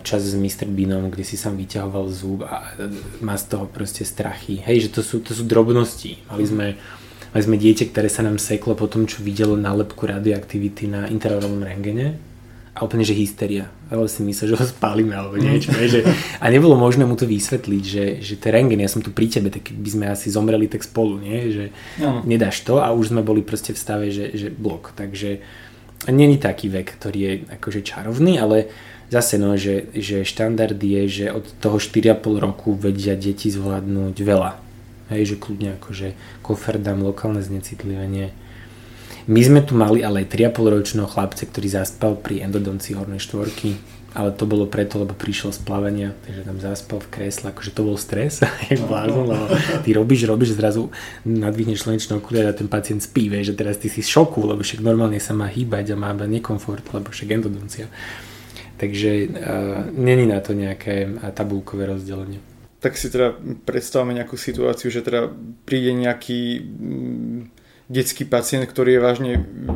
čas 0.00 0.24
s 0.24 0.32
Mr. 0.32 0.64
Beanom, 0.72 1.12
kde 1.12 1.20
si 1.20 1.36
sám 1.36 1.60
vyťahoval 1.60 2.08
zub 2.08 2.48
a 2.48 2.72
má 3.20 3.36
z 3.36 3.44
toho 3.44 3.68
proste 3.68 4.08
strachy. 4.08 4.56
Hej, 4.64 4.88
že 4.88 4.98
to 4.98 5.00
sú, 5.04 5.16
to 5.20 5.36
sú 5.36 5.44
drobnosti. 5.44 6.16
Mali 6.32 6.44
sme, 6.48 6.66
mali 7.36 7.42
sme 7.44 7.60
dieťa, 7.60 7.92
ktoré 7.92 8.08
sa 8.08 8.24
nám 8.24 8.40
seklo 8.40 8.72
po 8.72 8.88
tom, 8.88 9.04
čo 9.04 9.20
videlo 9.20 9.60
nálepku 9.60 10.00
radioaktivity 10.08 10.88
na 10.88 11.12
intraorálnom 11.12 11.60
rengene 11.60 12.16
a 12.72 12.80
úplne, 12.88 13.04
že 13.04 13.12
hysteria. 13.12 13.68
Ale 13.90 14.06
si 14.06 14.22
myslel, 14.22 14.54
že 14.54 14.58
ho 14.62 14.66
spálime 14.70 15.18
alebo 15.18 15.34
niečo. 15.34 15.74
že, 15.74 16.06
a 16.38 16.46
nebolo 16.46 16.78
možné 16.78 17.02
mu 17.02 17.18
to 17.18 17.26
vysvetliť, 17.26 17.82
že, 17.82 18.04
že 18.22 18.38
to 18.38 18.54
rengen, 18.54 18.78
ja 18.78 18.86
som 18.86 19.02
tu 19.02 19.10
pri 19.10 19.26
tebe, 19.26 19.50
tak 19.50 19.74
by 19.74 19.90
sme 19.90 20.06
asi 20.06 20.30
zomreli 20.30 20.70
tak 20.70 20.86
spolu, 20.86 21.18
nie? 21.18 21.50
že 21.50 21.64
no. 21.98 22.22
nedáš 22.22 22.62
to 22.62 22.78
a 22.78 22.94
už 22.94 23.10
sme 23.10 23.26
boli 23.26 23.42
proste 23.42 23.74
v 23.74 23.82
stave, 23.82 24.06
že, 24.14 24.30
že 24.38 24.48
blok. 24.54 24.94
Takže 24.94 25.42
není 26.08 26.38
taký 26.38 26.70
vek, 26.70 26.86
ktorý 27.02 27.18
je 27.18 27.32
akože 27.58 27.80
čarovný, 27.82 28.38
ale 28.38 28.70
zase 29.10 29.36
no, 29.36 29.58
že, 29.58 29.90
že 29.92 30.22
štandard 30.22 30.78
je, 30.78 31.02
že 31.10 31.26
od 31.34 31.44
toho 31.58 31.82
4,5 31.82 32.38
roku 32.38 32.78
vedia 32.78 33.18
deti 33.18 33.50
zvládnuť 33.50 34.16
veľa. 34.22 34.52
Hej, 35.10 35.34
že 35.34 35.36
kľudne 35.42 35.74
akože 35.82 36.14
kofer 36.46 36.78
dám 36.78 37.02
lokálne 37.02 37.42
znecitlivenie, 37.42 38.30
my 39.30 39.40
sme 39.40 39.60
tu 39.62 39.78
mali 39.78 40.02
ale 40.02 40.24
aj 40.24 40.32
3,5 40.32 40.76
ročného 40.76 41.08
chlapca, 41.08 41.42
ktorý 41.46 41.68
zaspal 41.70 42.18
pri 42.18 42.42
endodonci 42.46 42.96
hornej 42.96 43.22
štvorky, 43.22 43.78
ale 44.10 44.34
to 44.34 44.42
bolo 44.42 44.66
preto, 44.66 44.98
lebo 44.98 45.14
prišiel 45.14 45.54
z 45.54 45.62
plavania, 45.62 46.10
takže 46.26 46.42
tam 46.42 46.58
zaspal 46.58 46.98
v 46.98 47.08
kresle, 47.14 47.54
akože 47.54 47.70
to 47.70 47.82
bol 47.86 47.94
stres, 47.94 48.42
jak 48.70 48.82
blázon, 48.82 49.22
lebo 49.30 49.44
ty 49.86 49.94
robíš, 49.94 50.26
robíš, 50.26 50.58
zrazu 50.58 50.90
nadvihneš 51.22 51.86
slnečné 51.86 52.18
okuliare 52.18 52.50
a 52.50 52.56
ten 52.56 52.66
pacient 52.66 52.98
spí, 53.06 53.30
vieš, 53.30 53.54
že 53.54 53.58
teraz 53.62 53.78
ty 53.78 53.86
si 53.86 54.02
v 54.02 54.10
šoku, 54.10 54.42
lebo 54.42 54.66
však 54.66 54.82
normálne 54.82 55.22
sa 55.22 55.30
má 55.30 55.46
hýbať 55.46 55.94
a 55.94 56.00
má 56.00 56.10
nekomfort, 56.14 56.82
lebo 56.90 57.14
však 57.14 57.28
endodoncia. 57.30 57.86
Takže 58.80 59.10
uh, 59.28 59.28
není 59.92 60.24
na 60.24 60.40
to 60.40 60.56
nejaké 60.56 61.20
tabulkové 61.36 61.84
rozdelenie. 61.84 62.40
Tak 62.80 62.96
si 62.96 63.12
teda 63.12 63.36
predstavme 63.68 64.16
nejakú 64.16 64.40
situáciu, 64.40 64.88
že 64.88 65.04
teda 65.04 65.28
príde 65.68 65.92
nejaký 65.92 66.64
mm, 66.64 67.59
detský 67.90 68.22
pacient, 68.22 68.64
ktorý 68.70 68.96
je 68.96 69.04
vážne 69.04 69.32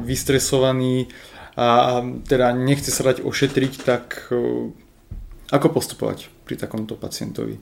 vystresovaný 0.06 1.11
a 1.59 2.00
teda 2.26 2.54
nechce 2.54 2.94
sa 2.94 3.02
dať 3.11 3.26
ošetriť, 3.26 3.73
tak 3.83 4.30
e, 4.30 4.71
ako 5.50 5.66
postupovať 5.75 6.30
pri 6.47 6.54
takomto 6.54 6.94
pacientovi? 6.94 7.59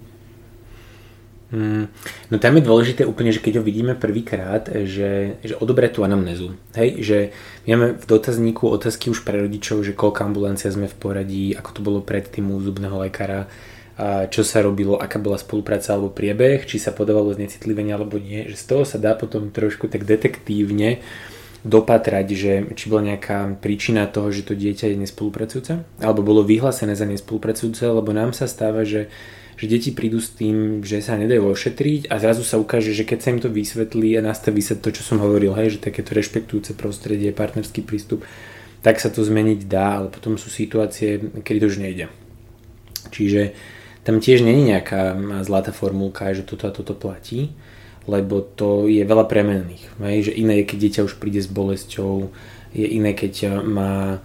Hmm, 1.52 1.84
no 2.32 2.40
tam 2.40 2.56
je 2.56 2.64
dôležité 2.64 3.04
úplne, 3.04 3.28
že 3.28 3.44
keď 3.44 3.60
ho 3.60 3.64
vidíme 3.64 3.92
prvýkrát, 3.92 4.72
že, 4.88 5.36
že 5.44 5.52
odobrať 5.60 6.00
tú 6.00 6.00
anamnézu. 6.00 6.56
Hej, 6.72 7.04
že 7.04 7.18
máme 7.68 8.00
v 8.00 8.04
dotazníku 8.08 8.64
otázky 8.72 9.12
už 9.12 9.20
pre 9.20 9.36
rodičov, 9.36 9.84
že 9.84 9.92
koľko 9.92 10.32
ambulancia 10.32 10.72
sme 10.72 10.88
v 10.88 10.96
poradí, 10.96 11.44
ako 11.52 11.70
to 11.76 11.80
bolo 11.84 12.00
predtým 12.00 12.48
u 12.48 12.56
zubného 12.56 13.04
lekára, 13.04 13.52
čo 14.32 14.42
sa 14.42 14.64
robilo, 14.64 14.96
aká 14.96 15.20
bola 15.20 15.36
spolupráca 15.36 15.92
alebo 15.92 16.08
priebeh, 16.08 16.64
či 16.64 16.80
sa 16.80 16.96
podávalo 16.96 17.36
znecitlivenie 17.36 17.92
alebo 17.92 18.16
nie, 18.16 18.48
že 18.48 18.56
z 18.56 18.64
toho 18.64 18.82
sa 18.88 18.96
dá 18.96 19.12
potom 19.12 19.52
trošku 19.52 19.92
tak 19.92 20.08
detektívne 20.08 21.04
dopatrať, 21.62 22.26
že 22.34 22.52
či 22.74 22.90
bola 22.90 23.14
nejaká 23.14 23.62
príčina 23.62 24.10
toho, 24.10 24.34
že 24.34 24.42
to 24.42 24.58
dieťa 24.58 24.90
je 24.90 24.96
nespolupracujúce, 24.98 25.72
alebo 26.02 26.26
bolo 26.26 26.42
vyhlásené 26.42 26.98
za 26.98 27.06
nespolupracujúce, 27.06 27.86
lebo 27.86 28.10
nám 28.10 28.34
sa 28.34 28.50
stáva, 28.50 28.82
že, 28.82 29.06
že 29.54 29.70
deti 29.70 29.94
prídu 29.94 30.18
s 30.18 30.34
tým, 30.34 30.82
že 30.82 30.98
sa 30.98 31.14
nedajú 31.14 31.54
ošetriť 31.54 32.10
a 32.10 32.18
zrazu 32.18 32.42
sa 32.42 32.58
ukáže, 32.58 32.90
že 32.90 33.06
keď 33.06 33.18
sa 33.22 33.30
im 33.30 33.38
to 33.38 33.46
vysvetlí 33.46 34.18
a 34.18 34.26
nastaví 34.26 34.58
sa 34.58 34.74
to, 34.74 34.90
čo 34.90 35.06
som 35.06 35.22
hovoril, 35.22 35.54
hej, 35.54 35.78
že 35.78 35.86
takéto 35.86 36.18
rešpektujúce 36.18 36.74
prostredie, 36.74 37.30
partnerský 37.30 37.86
prístup, 37.86 38.26
tak 38.82 38.98
sa 38.98 39.14
to 39.14 39.22
zmeniť 39.22 39.70
dá, 39.70 40.02
ale 40.02 40.10
potom 40.10 40.34
sú 40.34 40.50
situácie, 40.50 41.22
kedy 41.46 41.58
to 41.62 41.70
už 41.70 41.78
nejde. 41.78 42.10
Čiže 43.14 43.54
tam 44.02 44.18
tiež 44.18 44.42
není 44.42 44.66
nejaká 44.66 45.14
zlatá 45.46 45.70
formulka, 45.70 46.34
že 46.34 46.42
toto 46.42 46.66
a 46.66 46.74
toto 46.74 46.94
platí, 46.94 47.54
lebo 48.10 48.42
to 48.42 48.90
je 48.90 49.02
veľa 49.06 49.30
premenných. 49.30 49.84
Hej? 50.02 50.30
Že 50.30 50.32
iné 50.42 50.54
je, 50.62 50.68
keď 50.68 50.78
dieťa 50.78 51.00
už 51.06 51.14
príde 51.22 51.38
s 51.38 51.46
bolesťou, 51.46 52.34
je 52.74 52.86
iné, 52.88 53.14
keď 53.14 53.62
má 53.62 54.18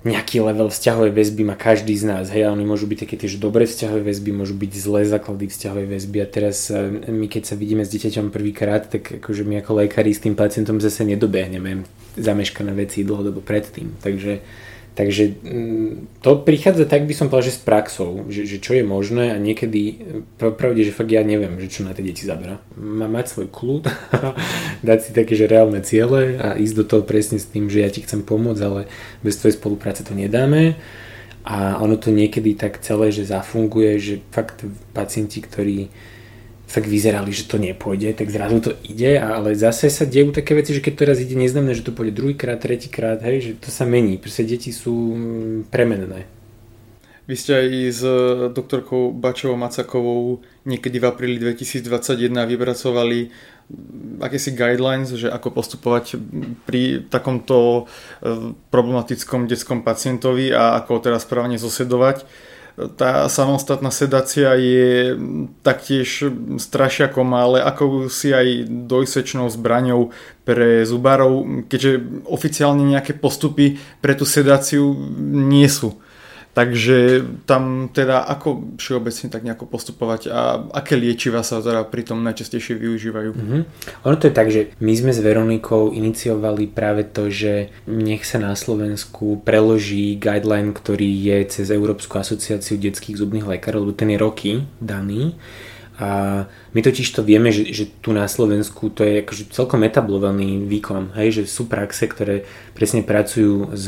nejaký 0.00 0.40
level 0.40 0.72
vzťahovej 0.72 1.12
väzby 1.12 1.42
má 1.44 1.56
každý 1.60 1.92
z 1.92 2.08
nás. 2.08 2.32
Hej, 2.32 2.48
oni 2.48 2.64
môžu 2.64 2.88
byť 2.88 3.04
také 3.04 3.20
tiež 3.20 3.36
dobré 3.36 3.68
vzťahové 3.68 4.08
väzby, 4.08 4.32
môžu 4.32 4.56
byť 4.56 4.72
zlé 4.72 5.04
základy 5.04 5.52
vzťahovej 5.52 5.86
väzby 5.92 6.18
a 6.24 6.26
teraz 6.26 6.72
e, 6.72 7.04
my 7.12 7.28
keď 7.28 7.52
sa 7.52 7.54
vidíme 7.60 7.84
s 7.84 7.92
dieťaťom 7.92 8.32
prvýkrát, 8.32 8.88
tak 8.88 9.20
akože 9.20 9.44
my 9.44 9.60
ako 9.60 9.84
lekári 9.84 10.16
s 10.16 10.24
tým 10.24 10.32
pacientom 10.32 10.80
zase 10.80 11.04
nedobehneme 11.04 11.84
zameškané 12.16 12.72
veci 12.72 13.04
dlhodobo 13.04 13.44
predtým. 13.44 14.00
Takže 14.00 14.40
Takže 14.90 15.38
mm, 15.38 16.20
to 16.20 16.42
prichádza 16.42 16.84
tak, 16.84 17.06
by 17.06 17.14
som 17.14 17.30
povedal, 17.30 17.48
že 17.48 17.56
s 17.56 17.62
praxou, 17.62 18.26
že, 18.26 18.42
že 18.42 18.58
čo 18.58 18.74
je 18.74 18.82
možné 18.82 19.30
a 19.30 19.38
niekedy, 19.38 20.02
pravde, 20.36 20.82
že 20.82 20.92
fakt 20.92 21.14
ja 21.14 21.22
neviem, 21.22 21.56
že 21.62 21.70
čo 21.70 21.86
na 21.86 21.94
tie 21.94 22.02
deti 22.02 22.26
zabera. 22.26 22.58
Má 22.74 23.06
mať 23.06 23.30
svoj 23.30 23.48
kľud, 23.54 23.86
dať 24.88 24.98
si 24.98 25.10
také, 25.14 25.38
že 25.38 25.46
reálne 25.46 25.78
ciele 25.86 26.36
a 26.42 26.58
ísť 26.58 26.74
do 26.74 26.84
toho 26.84 27.02
presne 27.06 27.38
s 27.38 27.46
tým, 27.46 27.70
že 27.70 27.86
ja 27.86 27.90
ti 27.90 28.02
chcem 28.02 28.26
pomôcť, 28.26 28.62
ale 28.66 28.90
bez 29.22 29.38
tvojej 29.38 29.56
spolupráce 29.56 30.02
to 30.02 30.12
nedáme. 30.12 30.74
A 31.46 31.80
ono 31.80 31.96
to 31.96 32.12
niekedy 32.12 32.52
tak 32.52 32.84
celé, 32.84 33.08
že 33.14 33.24
zafunguje, 33.24 33.96
že 33.96 34.14
fakt 34.28 34.66
pacienti, 34.92 35.40
ktorí 35.40 35.88
fakt 36.70 36.86
vyzerali, 36.86 37.34
že 37.34 37.50
to 37.50 37.58
nepôjde, 37.58 38.14
tak 38.14 38.30
zrazu 38.30 38.62
to 38.62 38.72
ide, 38.86 39.18
ale 39.18 39.58
zase 39.58 39.90
sa 39.90 40.06
dejú 40.06 40.30
také 40.30 40.54
veci, 40.54 40.70
že 40.70 40.78
keď 40.78 40.92
to 40.94 41.02
raz 41.02 41.18
ide, 41.18 41.34
neznamená, 41.34 41.74
že 41.74 41.82
to 41.82 41.90
pôjde 41.90 42.14
druhýkrát, 42.14 42.62
tretíkrát, 42.62 43.18
hej, 43.26 43.42
že 43.42 43.52
to 43.58 43.74
sa 43.74 43.82
mení, 43.82 44.22
proste 44.22 44.46
deti 44.46 44.70
sú 44.70 44.94
mm, 44.94 45.74
premenné. 45.74 46.30
Vy 47.26 47.34
ste 47.34 47.52
aj 47.58 47.68
s 47.90 48.02
doktorkou 48.54 49.10
Bačovou 49.14 49.58
Macakovou 49.58 50.42
niekedy 50.66 50.98
v 50.98 51.06
apríli 51.10 51.36
2021 51.42 52.30
vypracovali 52.30 53.18
mm, 53.26 54.22
akési 54.22 54.54
guidelines, 54.54 55.10
že 55.10 55.26
ako 55.26 55.50
postupovať 55.50 56.22
pri 56.70 57.02
takomto 57.10 57.90
e, 58.22 58.54
problematickom 58.70 59.50
detskom 59.50 59.82
pacientovi 59.82 60.54
a 60.54 60.78
ako 60.78 61.02
teraz 61.02 61.26
správne 61.26 61.58
zosedovať 61.58 62.49
tá 62.96 63.28
samostatná 63.28 63.90
sedácia 63.90 64.54
je 64.56 65.14
taktiež 65.62 66.30
strašiakom, 66.56 67.28
ale 67.34 67.58
ako 67.60 68.08
si 68.08 68.32
aj 68.32 68.66
dojsečnou 68.88 69.48
zbraňou 69.50 70.10
pre 70.44 70.82
zubárov, 70.82 71.66
keďže 71.70 72.24
oficiálne 72.26 72.82
nejaké 72.82 73.14
postupy 73.14 73.78
pre 74.00 74.16
tú 74.16 74.26
sedáciu 74.26 74.96
nie 75.20 75.68
sú. 75.68 76.00
Takže 76.50 77.22
tam 77.46 77.86
teda 77.94 78.26
ako 78.26 78.74
všeobecne 78.74 79.30
tak 79.30 79.46
nejako 79.46 79.70
postupovať 79.70 80.34
a 80.34 80.58
aké 80.74 80.98
liečiva 80.98 81.46
sa 81.46 81.62
teda 81.62 81.86
pri 81.86 82.02
tom 82.02 82.26
najčastejšie 82.26 82.74
využívajú? 82.74 83.30
Mm-hmm. 83.30 83.62
Ono 84.02 84.16
to 84.18 84.26
je 84.26 84.34
tak, 84.34 84.48
že 84.50 84.74
my 84.82 84.92
sme 84.98 85.14
s 85.14 85.22
Veronikou 85.22 85.94
iniciovali 85.94 86.66
práve 86.66 87.06
to, 87.06 87.30
že 87.30 87.70
nech 87.86 88.26
sa 88.26 88.42
na 88.42 88.58
Slovensku 88.58 89.46
preloží 89.46 90.18
guideline, 90.18 90.74
ktorý 90.74 91.06
je 91.06 91.38
cez 91.46 91.70
Európsku 91.70 92.18
asociáciu 92.18 92.82
detských 92.82 93.22
zubných 93.22 93.46
lekárov, 93.46 93.86
lebo 93.86 93.94
ten 93.94 94.10
je 94.10 94.18
roky 94.18 94.52
daný 94.82 95.38
a 96.00 96.08
my 96.72 96.80
totiž 96.80 97.12
to 97.12 97.20
vieme, 97.20 97.52
že, 97.52 97.76
že 97.76 97.84
tu 98.00 98.16
na 98.16 98.24
Slovensku 98.24 98.88
to 98.88 99.04
je 99.04 99.20
akože 99.20 99.52
celkom 99.52 99.84
etablovaný 99.84 100.64
výkon, 100.64 101.12
hej, 101.12 101.44
že 101.44 101.44
sú 101.44 101.68
praxe, 101.68 102.08
ktoré 102.08 102.48
presne 102.72 103.04
pracujú 103.04 103.76
s 103.76 103.84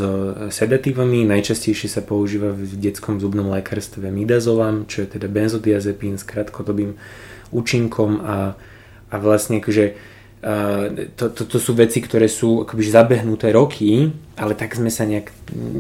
sedatívami, 0.52 1.24
najčastejšie 1.24 1.88
sa 1.88 2.04
používa 2.04 2.52
v 2.52 2.68
detskom 2.76 3.16
zubnom 3.16 3.48
lekárstve 3.48 4.12
midazolam, 4.12 4.84
čo 4.84 5.08
je 5.08 5.16
teda 5.16 5.24
benzodiazepín 5.32 6.20
s 6.20 6.28
krátkodobým 6.28 7.00
účinkom 7.48 8.20
a, 8.20 8.60
a 9.08 9.14
vlastne 9.16 9.64
akože 9.64 10.12
to, 11.16 11.30
to, 11.30 11.46
to 11.46 11.58
sú 11.62 11.72
veci, 11.78 12.02
ktoré 12.02 12.26
sú 12.26 12.66
akoby 12.66 12.82
zabehnuté 12.82 13.54
roky, 13.54 14.10
ale 14.34 14.58
tak 14.58 14.74
sme 14.74 14.90
sa 14.90 15.06
nejak, 15.06 15.30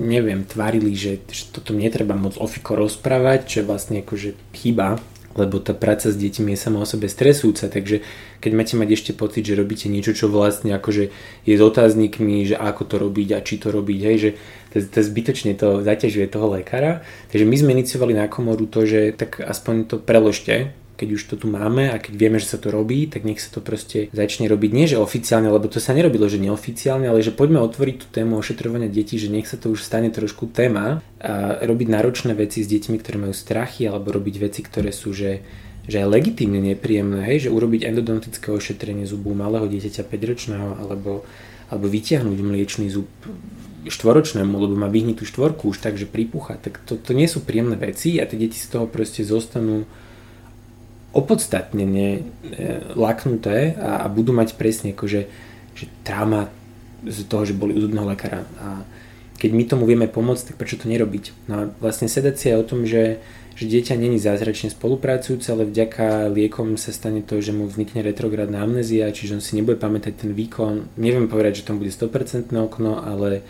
neviem, 0.06 0.46
tvárili, 0.46 0.94
že, 0.94 1.18
že 1.26 1.50
toto 1.50 1.74
netreba 1.74 2.14
moc 2.14 2.38
ofiko 2.38 2.78
rozprávať, 2.78 3.38
čo 3.42 3.56
je 3.60 3.68
vlastne 3.68 3.96
akože 4.06 4.38
chyba, 4.54 5.02
lebo 5.34 5.58
tá 5.58 5.72
práca 5.72 6.12
s 6.12 6.16
deťmi 6.16 6.52
je 6.52 6.58
sama 6.58 6.82
o 6.82 6.86
sebe 6.88 7.08
stresujúca, 7.08 7.72
takže 7.72 8.04
keď 8.42 8.50
máte 8.52 8.74
mať 8.76 8.88
ešte 8.92 9.12
pocit, 9.16 9.46
že 9.46 9.56
robíte 9.56 9.86
niečo, 9.88 10.12
čo 10.12 10.28
vlastne 10.28 10.74
akože 10.76 11.14
je 11.48 11.54
s 11.54 11.62
otáznikmi, 11.62 12.44
že 12.44 12.56
ako 12.58 12.82
to 12.84 12.96
robiť 13.00 13.28
a 13.36 13.38
či 13.40 13.56
to 13.62 13.72
robiť, 13.72 14.00
hej, 14.02 14.16
že 14.18 14.30
to, 14.74 14.76
to 14.84 15.00
zbytočne 15.00 15.52
to 15.54 15.80
zaťažuje 15.80 16.26
toho 16.28 16.52
lekára. 16.58 17.06
Takže 17.32 17.44
my 17.48 17.56
sme 17.56 17.70
iniciovali 17.76 18.12
na 18.12 18.26
komoru 18.28 18.68
to, 18.68 18.84
že 18.84 19.14
tak 19.14 19.40
aspoň 19.40 19.88
to 19.88 19.96
preložte, 20.02 20.74
keď 21.02 21.18
už 21.18 21.22
to 21.26 21.34
tu 21.34 21.50
máme 21.50 21.90
a 21.90 21.98
keď 21.98 22.14
vieme, 22.14 22.38
že 22.38 22.54
sa 22.54 22.62
to 22.62 22.70
robí, 22.70 23.10
tak 23.10 23.26
nech 23.26 23.42
sa 23.42 23.50
to 23.50 23.58
proste 23.58 24.06
začne 24.14 24.46
robiť. 24.46 24.70
Nie, 24.70 24.86
že 24.86 25.02
oficiálne, 25.02 25.50
lebo 25.50 25.66
to 25.66 25.82
sa 25.82 25.90
nerobilo, 25.90 26.30
že 26.30 26.38
neoficiálne, 26.38 27.10
ale 27.10 27.26
že 27.26 27.34
poďme 27.34 27.58
otvoriť 27.58 27.96
tú 27.98 28.06
tému 28.14 28.38
ošetrovania 28.38 28.86
detí, 28.86 29.18
že 29.18 29.26
nech 29.26 29.50
sa 29.50 29.58
to 29.58 29.74
už 29.74 29.82
stane 29.82 30.14
trošku 30.14 30.46
téma 30.46 31.02
a 31.18 31.58
robiť 31.58 31.88
náročné 31.90 32.38
veci 32.38 32.62
s 32.62 32.70
deťmi, 32.70 33.02
ktoré 33.02 33.18
majú 33.18 33.34
strachy, 33.34 33.90
alebo 33.90 34.14
robiť 34.14 34.34
veci, 34.38 34.62
ktoré 34.62 34.94
sú, 34.94 35.10
že 35.10 35.42
že 35.82 35.98
je 35.98 36.06
legitímne 36.06 36.62
nepríjemné, 36.62 37.26
hej, 37.26 37.50
že 37.50 37.54
urobiť 37.54 37.90
endodontické 37.90 38.54
ošetrenie 38.54 39.02
zubu 39.02 39.34
malého 39.34 39.66
dieťaťa 39.66 40.06
5-ročného 40.06 40.78
alebo, 40.78 41.26
alebo 41.74 41.86
vytiahnuť 41.90 42.38
mliečný 42.38 42.86
zub 42.86 43.10
štvoročnému, 43.82 44.54
lebo 44.54 44.78
má 44.78 44.86
vyhnitú 44.86 45.26
štvorku 45.26 45.74
už 45.74 45.82
takže 45.82 46.06
pripúcha, 46.06 46.54
tak 46.54 46.78
to, 46.86 46.94
to 46.94 47.10
nie 47.18 47.26
sú 47.26 47.42
príjemné 47.42 47.74
veci 47.74 48.22
a 48.22 48.30
tie 48.30 48.38
deti 48.38 48.54
z 48.54 48.78
toho 48.78 48.86
proste 48.86 49.26
zostanú 49.26 49.90
opodstatnene 51.12 52.24
laknuté 52.96 53.76
a, 53.76 54.04
a 54.04 54.06
budú 54.08 54.32
mať 54.32 54.56
presne 54.56 54.96
akože 54.96 55.28
že 55.72 55.88
trauma 56.04 56.52
z 57.02 57.24
toho, 57.26 57.42
že 57.48 57.56
boli 57.56 57.74
u 57.74 57.80
zubného 57.82 58.06
lekára. 58.06 58.44
A 58.60 58.84
keď 59.40 59.50
my 59.50 59.64
tomu 59.66 59.84
vieme 59.88 60.06
pomôcť, 60.06 60.54
tak 60.54 60.56
prečo 60.60 60.78
to 60.78 60.86
nerobiť? 60.86 61.50
No 61.50 61.54
a 61.58 61.62
vlastne 61.82 62.06
sedácia 62.06 62.54
je 62.54 62.60
o 62.62 62.68
tom, 62.68 62.86
že, 62.86 63.18
že 63.58 63.66
dieťa 63.66 63.98
není 63.98 64.20
zázračne 64.20 64.70
spolupracujúce, 64.70 65.50
ale 65.50 65.66
vďaka 65.66 66.30
liekom 66.30 66.78
sa 66.78 66.94
stane 66.94 67.24
to, 67.26 67.42
že 67.42 67.50
mu 67.50 67.66
vznikne 67.66 68.06
retrogradná 68.06 68.62
amnézia, 68.62 69.10
čiže 69.10 69.40
on 69.40 69.42
si 69.42 69.58
nebude 69.58 69.82
pamätať 69.82 70.14
ten 70.14 70.30
výkon. 70.30 70.94
Neviem 70.94 71.26
povedať, 71.26 71.64
že 71.64 71.66
tam 71.66 71.82
bude 71.82 71.90
100% 71.90 72.54
okno, 72.54 73.02
ale, 73.02 73.42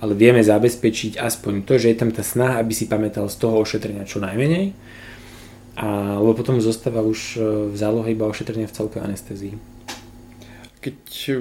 ale 0.00 0.12
vieme 0.16 0.40
zabezpečiť 0.40 1.20
aspoň 1.20 1.68
to, 1.68 1.76
že 1.76 1.92
je 1.92 1.96
tam 2.00 2.08
tá 2.08 2.24
snaha, 2.24 2.64
aby 2.64 2.72
si 2.72 2.88
pamätal 2.88 3.28
z 3.28 3.36
toho 3.36 3.60
ošetrenia 3.60 4.08
čo 4.08 4.24
najmenej 4.24 4.72
a, 5.74 6.18
lebo 6.22 6.38
potom 6.38 6.62
zostáva 6.62 7.02
už 7.02 7.20
e, 7.34 7.38
v 7.70 7.76
zálohe 7.76 8.14
iba 8.14 8.30
ošetrenie 8.30 8.70
v 8.70 8.76
celkovej 8.76 9.10
anestézii. 9.10 9.54
Keď 10.78 11.00
e, 11.26 11.32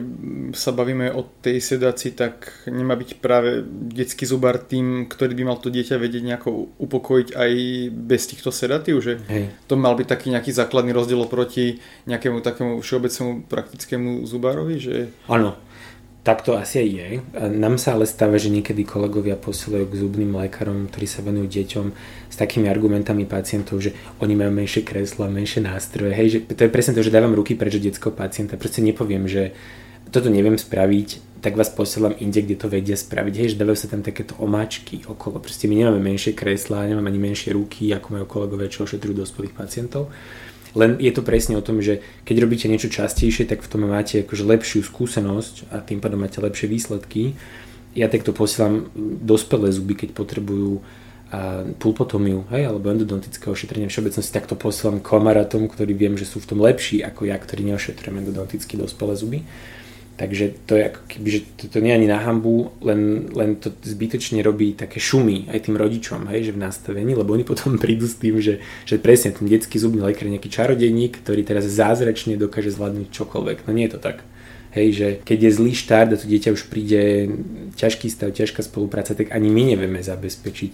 sa 0.57 0.73
bavíme 0.73 1.13
o 1.13 1.21
tej 1.21 1.61
sedácii, 1.61 2.17
tak 2.17 2.65
nemá 2.65 2.97
byť 2.97 3.21
práve 3.21 3.61
detský 3.69 4.25
zubar 4.25 4.57
tým, 4.57 5.05
ktorý 5.05 5.37
by 5.37 5.43
mal 5.45 5.57
to 5.61 5.69
dieťa 5.69 6.01
vedieť 6.01 6.23
nejako 6.25 6.49
upokojiť 6.81 7.29
aj 7.37 7.51
bez 7.93 8.21
týchto 8.25 8.49
sedatív, 8.49 9.05
že 9.05 9.21
Hej. 9.29 9.53
to 9.69 9.77
mal 9.77 9.93
byť 9.93 10.07
taký 10.09 10.33
nejaký 10.33 10.49
základný 10.49 10.97
rozdiel 10.97 11.29
proti 11.29 11.77
nejakému 12.09 12.41
takému 12.41 12.81
všeobecnému 12.81 13.45
praktickému 13.45 14.25
zubárovi, 14.25 14.81
že... 14.81 14.95
Áno, 15.29 15.53
tak 16.23 16.39
to 16.39 16.55
asi 16.55 16.79
aj 16.79 16.87
je. 16.87 17.07
Nám 17.51 17.75
sa 17.75 17.99
ale 17.99 18.07
stáva, 18.07 18.39
že 18.39 18.47
niekedy 18.47 18.87
kolegovia 18.87 19.35
posielajú 19.35 19.91
k 19.91 19.99
zubným 19.99 20.31
lekárom, 20.39 20.87
ktorí 20.87 21.03
sa 21.03 21.19
venujú 21.19 21.51
deťom 21.51 21.85
s 22.31 22.35
takými 22.39 22.71
argumentami 22.71 23.27
pacientov, 23.27 23.83
že 23.83 23.91
oni 24.23 24.31
majú 24.31 24.55
menšie 24.55 24.87
kreslo, 24.87 25.27
menšie 25.27 25.59
nástroje. 25.59 26.15
Hej, 26.15 26.27
že 26.31 26.39
to 26.55 26.63
je 26.63 26.71
presne 26.71 26.95
to, 26.95 27.03
že 27.03 27.11
dávam 27.11 27.35
ruky 27.35 27.59
preč 27.59 27.75
detského 27.75 28.15
pacienta. 28.15 28.55
Proste 28.55 28.79
nepoviem, 28.79 29.27
že 29.27 29.51
toto 30.15 30.31
neviem 30.31 30.55
spraviť, 30.55 31.43
tak 31.43 31.59
vás 31.59 31.67
posielam 31.67 32.15
inde, 32.15 32.39
kde 32.39 32.55
to 32.55 32.71
vedia 32.71 32.95
spraviť. 32.95 33.33
Hej, 33.43 33.47
že 33.53 33.59
dávajú 33.59 33.77
sa 33.83 33.91
tam 33.91 33.99
takéto 33.99 34.39
omáčky 34.39 35.03
okolo. 35.03 35.43
Proste 35.43 35.67
my 35.67 35.75
nemáme 35.75 35.99
menšie 35.99 36.31
kresla, 36.31 36.87
nemáme 36.87 37.11
ani 37.11 37.19
menšie 37.19 37.51
ruky, 37.51 37.91
ako 37.91 38.15
majú 38.15 38.25
kolegovia, 38.31 38.71
čo 38.71 38.87
ošetrujú 38.87 39.27
dospelých 39.27 39.59
pacientov. 39.59 40.07
Len 40.73 40.97
je 40.97 41.11
to 41.13 41.21
presne 41.21 41.53
o 41.53 41.65
tom, 41.65 41.79
že 41.81 42.01
keď 42.25 42.35
robíte 42.41 42.65
niečo 42.65 42.89
častejšie, 42.89 43.45
tak 43.45 43.61
v 43.61 43.69
tom 43.69 43.85
máte 43.85 44.25
akože 44.25 44.43
lepšiu 44.43 44.81
skúsenosť 44.81 45.69
a 45.69 45.81
tým 45.81 46.01
pádom 46.01 46.21
máte 46.21 46.41
lepšie 46.41 46.65
výsledky. 46.65 47.37
Ja 47.93 48.09
takto 48.09 48.33
posielam 48.33 48.89
dospelé 48.97 49.69
zuby, 49.69 49.93
keď 49.93 50.17
potrebujú 50.17 50.81
a 51.33 51.65
pulpotomiu, 51.81 52.45
hej, 52.53 52.69
alebo 52.69 52.93
endodontické 52.93 53.49
ošetrenie 53.49 53.89
všeobecnosti, 53.89 54.29
takto 54.29 54.53
posielam 54.53 55.01
kamarátom, 55.01 55.65
ktorí 55.65 55.97
viem, 55.97 56.13
že 56.13 56.29
sú 56.29 56.37
v 56.37 56.53
tom 56.53 56.61
lepší 56.61 57.01
ako 57.01 57.25
ja, 57.25 57.33
ktorí 57.41 57.65
neošetrujem 57.73 58.21
endodonticky 58.21 58.77
dospelé 58.77 59.17
zuby. 59.17 59.39
Takže 60.13 60.69
to 60.69 60.77
je 60.77 60.93
ako 60.93 61.01
keby, 61.09 61.27
že 61.33 61.39
to, 61.57 61.63
to 61.73 61.81
nie 61.81 61.89
je 61.89 61.97
ani 61.97 62.09
na 62.09 62.21
hambu, 62.21 62.69
len, 62.85 63.33
len 63.33 63.57
to 63.57 63.73
zbytočne 63.73 64.45
robí 64.45 64.77
také 64.77 65.01
šumy 65.01 65.49
aj 65.49 65.65
tým 65.65 65.73
rodičom, 65.73 66.29
hej, 66.29 66.49
že 66.49 66.51
v 66.53 66.61
nastavení, 66.61 67.17
lebo 67.17 67.33
oni 67.33 67.41
potom 67.41 67.81
prídu 67.81 68.05
s 68.05 68.21
tým, 68.21 68.37
že, 68.37 68.61
že 68.85 69.01
presne 69.01 69.33
ten 69.33 69.49
detský 69.49 69.81
zubný 69.81 70.05
lekár 70.05 70.29
je 70.29 70.37
nejaký 70.37 70.53
čarodejník, 70.53 71.17
ktorý 71.25 71.41
teraz 71.41 71.65
zázračne 71.65 72.37
dokáže 72.37 72.69
zvládnuť 72.69 73.09
čokoľvek. 73.09 73.57
No 73.65 73.73
nie 73.73 73.89
je 73.89 73.97
to 73.97 74.01
tak. 74.05 74.21
Hej, 74.73 74.87
že 74.93 75.07
keď 75.25 75.39
je 75.49 75.51
zlý 75.57 75.73
štart 75.73 76.09
a 76.13 76.19
to 76.21 76.29
dieťa 76.29 76.49
už 76.53 76.65
príde 76.69 77.29
ťažký 77.77 78.09
stav, 78.09 78.33
ťažká 78.33 78.61
spolupráca, 78.65 79.17
tak 79.17 79.33
ani 79.33 79.49
my 79.49 79.73
nevieme 79.73 80.01
zabezpečiť 80.01 80.73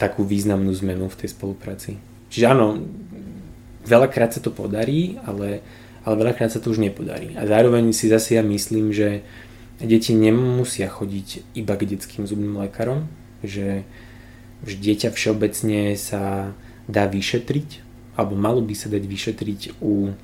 takú 0.00 0.24
významnú 0.24 0.72
zmenu 0.84 1.08
v 1.08 1.18
tej 1.20 1.32
spolupráci. 1.32 2.00
Čiže 2.28 2.46
áno, 2.52 2.84
veľakrát 3.88 4.36
sa 4.36 4.40
to 4.44 4.52
podarí, 4.52 5.16
ale 5.24 5.64
ale 6.08 6.16
veľakrát 6.16 6.48
sa 6.48 6.56
to 6.64 6.72
už 6.72 6.80
nepodarí. 6.80 7.36
A 7.36 7.44
zároveň 7.44 7.92
si 7.92 8.08
zase 8.08 8.40
ja 8.40 8.42
myslím, 8.42 8.96
že 8.96 9.20
deti 9.76 10.16
nemusia 10.16 10.88
chodiť 10.88 11.52
iba 11.52 11.76
k 11.76 11.84
detským 11.84 12.24
zubným 12.24 12.56
lekárom, 12.56 13.04
že, 13.44 13.84
dieťa 14.64 15.12
všeobecne 15.12 15.92
sa 16.00 16.56
dá 16.88 17.04
vyšetriť, 17.04 17.84
alebo 18.16 18.40
malo 18.40 18.64
by 18.64 18.72
sa 18.72 18.88
dať 18.88 19.04
vyšetriť 19.04 19.60
u 19.84 20.16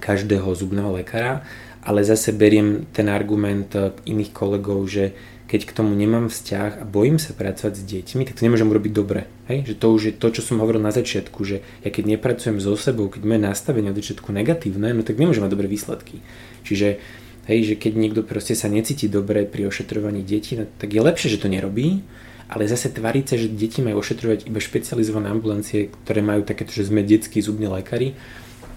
každého 0.00 0.48
zubného 0.56 0.96
lekára, 0.96 1.44
ale 1.84 2.02
zase 2.02 2.32
beriem 2.32 2.88
ten 2.90 3.12
argument 3.12 3.70
iných 4.08 4.32
kolegov, 4.32 4.88
že 4.88 5.14
keď 5.46 5.70
k 5.70 5.76
tomu 5.78 5.94
nemám 5.94 6.26
vzťah 6.26 6.82
a 6.82 6.84
bojím 6.84 7.22
sa 7.22 7.30
pracovať 7.30 7.78
s 7.78 7.82
deťmi, 7.86 8.26
tak 8.26 8.34
to 8.34 8.42
nemôžem 8.42 8.66
urobiť 8.66 8.92
dobre. 8.92 9.30
Hej? 9.46 9.70
Že 9.70 9.74
to 9.78 9.86
už 9.94 10.02
je 10.10 10.14
to, 10.18 10.28
čo 10.34 10.42
som 10.42 10.58
hovoril 10.58 10.82
na 10.82 10.90
začiatku, 10.90 11.38
že 11.46 11.62
ja 11.86 11.90
keď 11.94 12.18
nepracujem 12.18 12.58
so 12.58 12.74
sebou, 12.74 13.06
keď 13.06 13.22
moje 13.22 13.40
nastavenie 13.46 13.94
od 13.94 13.98
začiatku 13.98 14.34
negatívne, 14.34 14.90
no 14.90 15.06
tak 15.06 15.22
nemôžem 15.22 15.46
mať 15.46 15.54
dobré 15.54 15.70
výsledky. 15.70 16.18
Čiže 16.66 16.98
hej, 17.46 17.58
že 17.62 17.74
keď 17.78 17.92
niekto 17.94 18.20
proste 18.26 18.58
sa 18.58 18.66
necíti 18.66 19.06
dobre 19.06 19.46
pri 19.46 19.70
ošetrovaní 19.70 20.26
detí, 20.26 20.58
no, 20.58 20.66
tak 20.66 20.90
je 20.90 20.98
lepšie, 20.98 21.38
že 21.38 21.38
to 21.38 21.46
nerobí, 21.46 22.02
ale 22.50 22.66
zase 22.66 22.90
tváriť 22.90 23.24
sa, 23.26 23.34
že 23.38 23.46
deti 23.46 23.86
majú 23.86 24.02
ošetrovať 24.02 24.50
iba 24.50 24.58
špecializované 24.58 25.30
ambulancie, 25.30 25.94
ktoré 26.06 26.26
majú 26.26 26.42
takéto, 26.42 26.74
že 26.74 26.90
sme 26.90 27.06
detskí 27.06 27.38
zubní 27.38 27.70
lekári, 27.70 28.18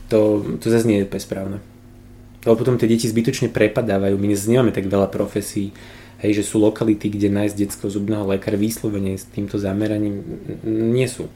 to, 0.09 0.41
to 0.61 0.69
zase 0.69 0.85
nie 0.85 1.01
je 1.01 1.09
správne. 1.17 1.61
Lebo 2.45 2.55
potom 2.55 2.77
tie 2.77 2.89
deti 2.89 3.05
zbytočne 3.09 3.49
prepadávajú, 3.53 4.15
my 4.17 4.27
nemáme 4.33 4.71
tak 4.73 4.89
veľa 4.89 5.09
profesí, 5.11 5.73
hej, 6.19 6.31
že 6.39 6.43
sú 6.43 6.59
lokality, 6.59 7.07
kde 7.11 7.31
nájsť 7.31 7.55
detského 7.55 7.89
zubného 7.91 8.27
lekára 8.27 8.59
vyslovene 8.59 9.15
s 9.15 9.25
týmto 9.27 9.55
zameraním 9.55 10.21
nie 10.67 11.07
sú. 11.07 11.31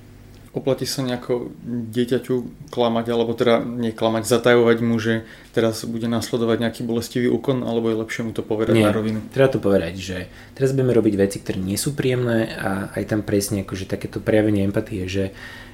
Oplatí 0.53 0.85
sa 0.85 1.01
nejako 1.01 1.49
dieťaťu 1.89 2.69
klamať, 2.69 3.05
alebo 3.09 3.33
teda 3.33 3.65
neklamať, 3.65 4.29
zatajovať 4.29 4.77
mu, 4.85 5.01
že 5.01 5.25
teraz 5.49 5.81
bude 5.81 6.05
nasledovať 6.05 6.61
nejaký 6.61 6.81
bolestivý 6.85 7.25
úkon, 7.25 7.65
alebo 7.65 7.89
je 7.89 7.97
lepšie 7.97 8.21
mu 8.21 8.37
to 8.37 8.45
povedať 8.45 8.77
Nie, 8.77 8.85
na 8.85 8.93
rovinu? 8.93 9.17
treba 9.33 9.49
to 9.49 9.57
povedať, 9.57 9.97
že 9.97 10.17
teraz 10.53 10.77
budeme 10.77 10.93
robiť 10.93 11.13
veci, 11.17 11.41
ktoré 11.41 11.57
nie 11.57 11.73
sú 11.73 11.97
príjemné 11.97 12.53
a 12.53 12.93
aj 12.93 13.03
tam 13.09 13.25
presne 13.25 13.65
akože 13.65 13.89
takéto 13.89 14.21
prejavenie 14.21 14.61
empatie, 14.61 15.09
že 15.09 15.33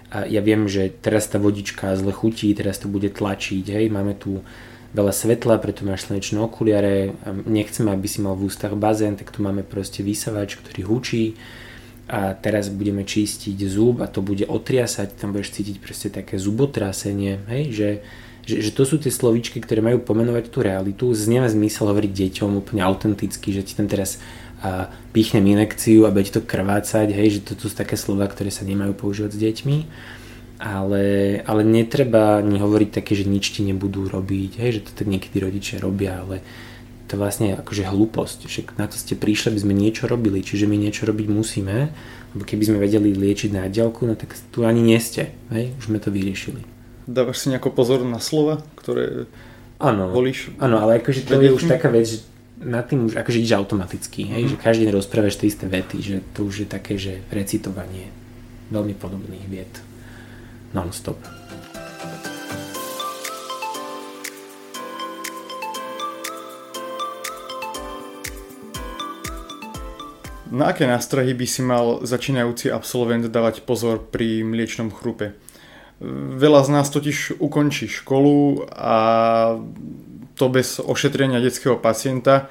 a 0.10 0.26
ja 0.26 0.42
viem, 0.42 0.66
že 0.66 0.90
teraz 0.90 1.30
tá 1.30 1.38
vodička 1.38 1.94
zle 1.94 2.10
chutí, 2.10 2.50
teraz 2.58 2.82
to 2.82 2.90
bude 2.90 3.14
tlačiť, 3.14 3.66
hej, 3.70 3.94
máme 3.94 4.18
tu 4.18 4.42
veľa 4.94 5.14
svetla, 5.14 5.62
preto 5.62 5.86
máš 5.86 6.10
slnečné 6.10 6.42
okuliare, 6.42 7.14
nechceme, 7.46 7.94
aby 7.94 8.08
si 8.10 8.20
mal 8.26 8.34
v 8.34 8.50
ústach 8.50 8.74
bazén, 8.74 9.14
tak 9.14 9.30
tu 9.30 9.46
máme 9.46 9.62
proste 9.62 10.02
vysavač, 10.02 10.58
ktorý 10.58 10.82
hučí. 10.90 11.38
A 12.10 12.34
teraz 12.34 12.74
budeme 12.74 13.06
čistiť 13.06 13.54
zub 13.70 14.02
a 14.02 14.10
to 14.10 14.26
bude 14.26 14.50
otriasať, 14.50 15.14
tam 15.14 15.30
budeš 15.30 15.54
cítiť 15.62 15.78
proste 15.78 16.10
také 16.10 16.42
zubotrasenie, 16.42 17.38
hej, 17.54 17.64
že, 17.70 17.90
že, 18.50 18.56
že 18.66 18.72
to 18.74 18.82
sú 18.82 18.98
tie 18.98 19.14
slovíčky, 19.14 19.62
ktoré 19.62 19.86
majú 19.86 20.02
pomenovať 20.02 20.50
tú 20.50 20.66
realitu, 20.66 21.06
znieva 21.14 21.46
zmysel 21.46 21.86
hovoriť 21.86 22.10
deťom 22.10 22.66
úplne 22.66 22.82
autenticky, 22.82 23.54
že 23.54 23.62
ti 23.62 23.78
tam 23.78 23.86
teraz 23.86 24.18
a 24.60 24.92
píchnem 25.16 25.56
inekciu 25.56 26.04
a 26.04 26.12
bude 26.12 26.28
to 26.34 26.44
krvácať, 26.44 27.16
hej, 27.16 27.40
že 27.40 27.42
to, 27.46 27.56
to 27.56 27.72
sú 27.72 27.76
také 27.80 27.96
slova, 27.96 28.28
ktoré 28.28 28.52
sa 28.52 28.68
nemajú 28.68 28.92
používať 28.92 29.32
s 29.32 29.40
deťmi 29.40 29.78
ale, 30.60 31.40
ale 31.48 31.62
netreba 31.64 32.44
ani 32.44 32.60
hovoriť 32.60 32.90
také, 32.92 33.16
že 33.16 33.24
nič 33.24 33.56
ti 33.56 33.64
nebudú 33.64 34.12
robiť, 34.12 34.60
hej, 34.60 34.70
že 34.80 34.82
to 34.84 34.92
tak 34.92 35.08
niekedy 35.08 35.40
rodičia 35.40 35.80
robia, 35.80 36.20
ale 36.20 36.44
to 37.08 37.16
vlastne 37.16 37.56
je 37.56 37.56
akože 37.58 37.88
hlúposť, 37.90 38.40
že 38.46 38.62
na 38.76 38.86
to 38.86 39.00
ste 39.00 39.16
prišli, 39.16 39.56
aby 39.56 39.60
sme 39.64 39.74
niečo 39.74 40.06
robili, 40.06 40.44
čiže 40.44 40.68
my 40.68 40.76
niečo 40.76 41.08
robiť 41.08 41.28
musíme, 41.32 41.90
lebo 42.36 42.44
keby 42.44 42.64
sme 42.70 42.78
vedeli 42.84 43.16
liečiť 43.16 43.56
na 43.56 43.72
diálku, 43.72 44.04
no 44.04 44.14
tak 44.20 44.36
tu 44.52 44.68
ani 44.68 44.84
nie 44.84 45.00
ste, 45.00 45.32
hej, 45.50 45.74
už 45.80 45.90
sme 45.90 45.98
to 45.98 46.12
vyriešili. 46.12 46.62
Dávaš 47.10 47.48
si 47.48 47.56
nejako 47.56 47.74
pozor 47.74 48.04
na 48.06 48.22
slova, 48.22 48.62
ktoré 48.78 49.26
ano, 49.80 50.12
volíš? 50.12 50.52
Áno, 50.60 50.84
ale 50.84 51.00
akože 51.00 51.24
to 51.24 51.40
je 51.40 51.56
už 51.56 51.72
taká 51.72 51.88
vec, 51.88 52.06
že 52.06 52.22
na 52.60 52.84
tým 52.84 53.08
už 53.08 53.16
akože 53.16 53.40
ideš 53.40 53.56
automaticky, 53.56 54.28
hej, 54.28 54.44
mm. 54.46 54.50
že 54.52 54.56
každý 54.60 54.84
deň 54.92 54.94
rozprávaš 54.94 55.40
tie 55.40 55.48
isté 55.48 55.66
vety, 55.66 55.98
že 56.04 56.16
to 56.36 56.44
už 56.44 56.56
je 56.62 56.68
také, 56.68 57.00
že 57.00 57.24
recitovanie 57.32 58.12
veľmi 58.70 58.94
podobných 58.94 59.48
viet 59.48 59.89
non-stop. 60.74 61.18
Na 70.50 70.74
aké 70.74 70.90
nástrahy 70.90 71.38
by 71.38 71.46
si 71.46 71.62
mal 71.62 72.02
začínajúci 72.02 72.74
absolvent 72.74 73.30
dávať 73.30 73.62
pozor 73.70 74.02
pri 74.10 74.42
mliečnom 74.42 74.90
chrupe? 74.90 75.38
Veľa 76.42 76.66
z 76.66 76.70
nás 76.74 76.90
totiž 76.90 77.38
ukončí 77.38 77.86
školu 77.86 78.66
a 78.74 78.98
to 80.34 80.46
bez 80.50 80.82
ošetrenia 80.82 81.38
detského 81.38 81.78
pacienta, 81.78 82.50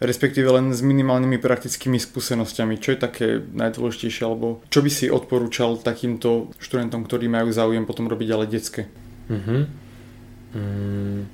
respektíve 0.00 0.48
len 0.48 0.72
s 0.72 0.80
minimálnymi 0.80 1.36
praktickými 1.36 2.00
skúsenosťami. 2.00 2.80
Čo 2.80 2.96
je 2.96 2.98
také 2.98 3.26
najdôležitejšie, 3.38 4.24
alebo 4.24 4.64
čo 4.72 4.80
by 4.80 4.90
si 4.90 5.06
odporúčal 5.12 5.76
takýmto 5.76 6.56
študentom, 6.56 7.04
ktorí 7.04 7.28
majú 7.28 7.52
záujem 7.52 7.84
potom 7.84 8.08
robiť 8.08 8.28
ale 8.32 8.48
detské? 8.48 8.88
Uh-huh. 9.28 9.68
Mm, 10.56 11.28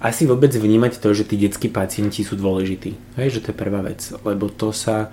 asi 0.00 0.24
vôbec 0.24 0.54
vnímať 0.54 1.02
to, 1.02 1.12
že 1.12 1.26
tí 1.26 1.36
detskí 1.36 1.68
pacienti 1.68 2.22
sú 2.22 2.38
dôležití. 2.38 3.18
Hej, 3.18 3.28
že 3.36 3.40
to 3.42 3.48
je 3.52 3.60
prvá 3.60 3.82
vec, 3.82 4.00
lebo 4.22 4.46
to 4.48 4.70
sa 4.70 5.10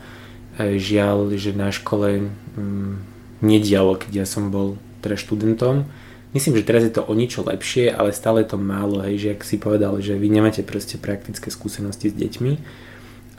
e, 0.55 0.77
žiaľ, 0.77 1.33
že 1.33 1.57
na 1.57 1.73
škole 1.73 2.29
mm, 2.29 2.93
nedialo, 3.41 3.97
keď 3.97 4.23
ja 4.23 4.25
som 4.29 4.53
bol 4.53 4.77
teda 5.01 5.17
študentom 5.17 5.89
Myslím, 6.35 6.59
že 6.59 6.67
teraz 6.67 6.83
je 6.83 6.91
to 6.91 7.07
o 7.07 7.13
niečo 7.15 7.45
lepšie, 7.47 7.87
ale 7.87 8.11
stále 8.11 8.43
je 8.43 8.51
to 8.51 8.59
málo, 8.59 8.99
hej, 9.07 9.15
že 9.17 9.29
ak 9.33 9.41
si 9.47 9.55
povedal, 9.55 9.95
že 10.03 10.19
vy 10.19 10.27
nemáte 10.27 10.59
proste 10.59 10.99
praktické 10.99 11.47
skúsenosti 11.47 12.11
s 12.11 12.15
deťmi 12.19 12.53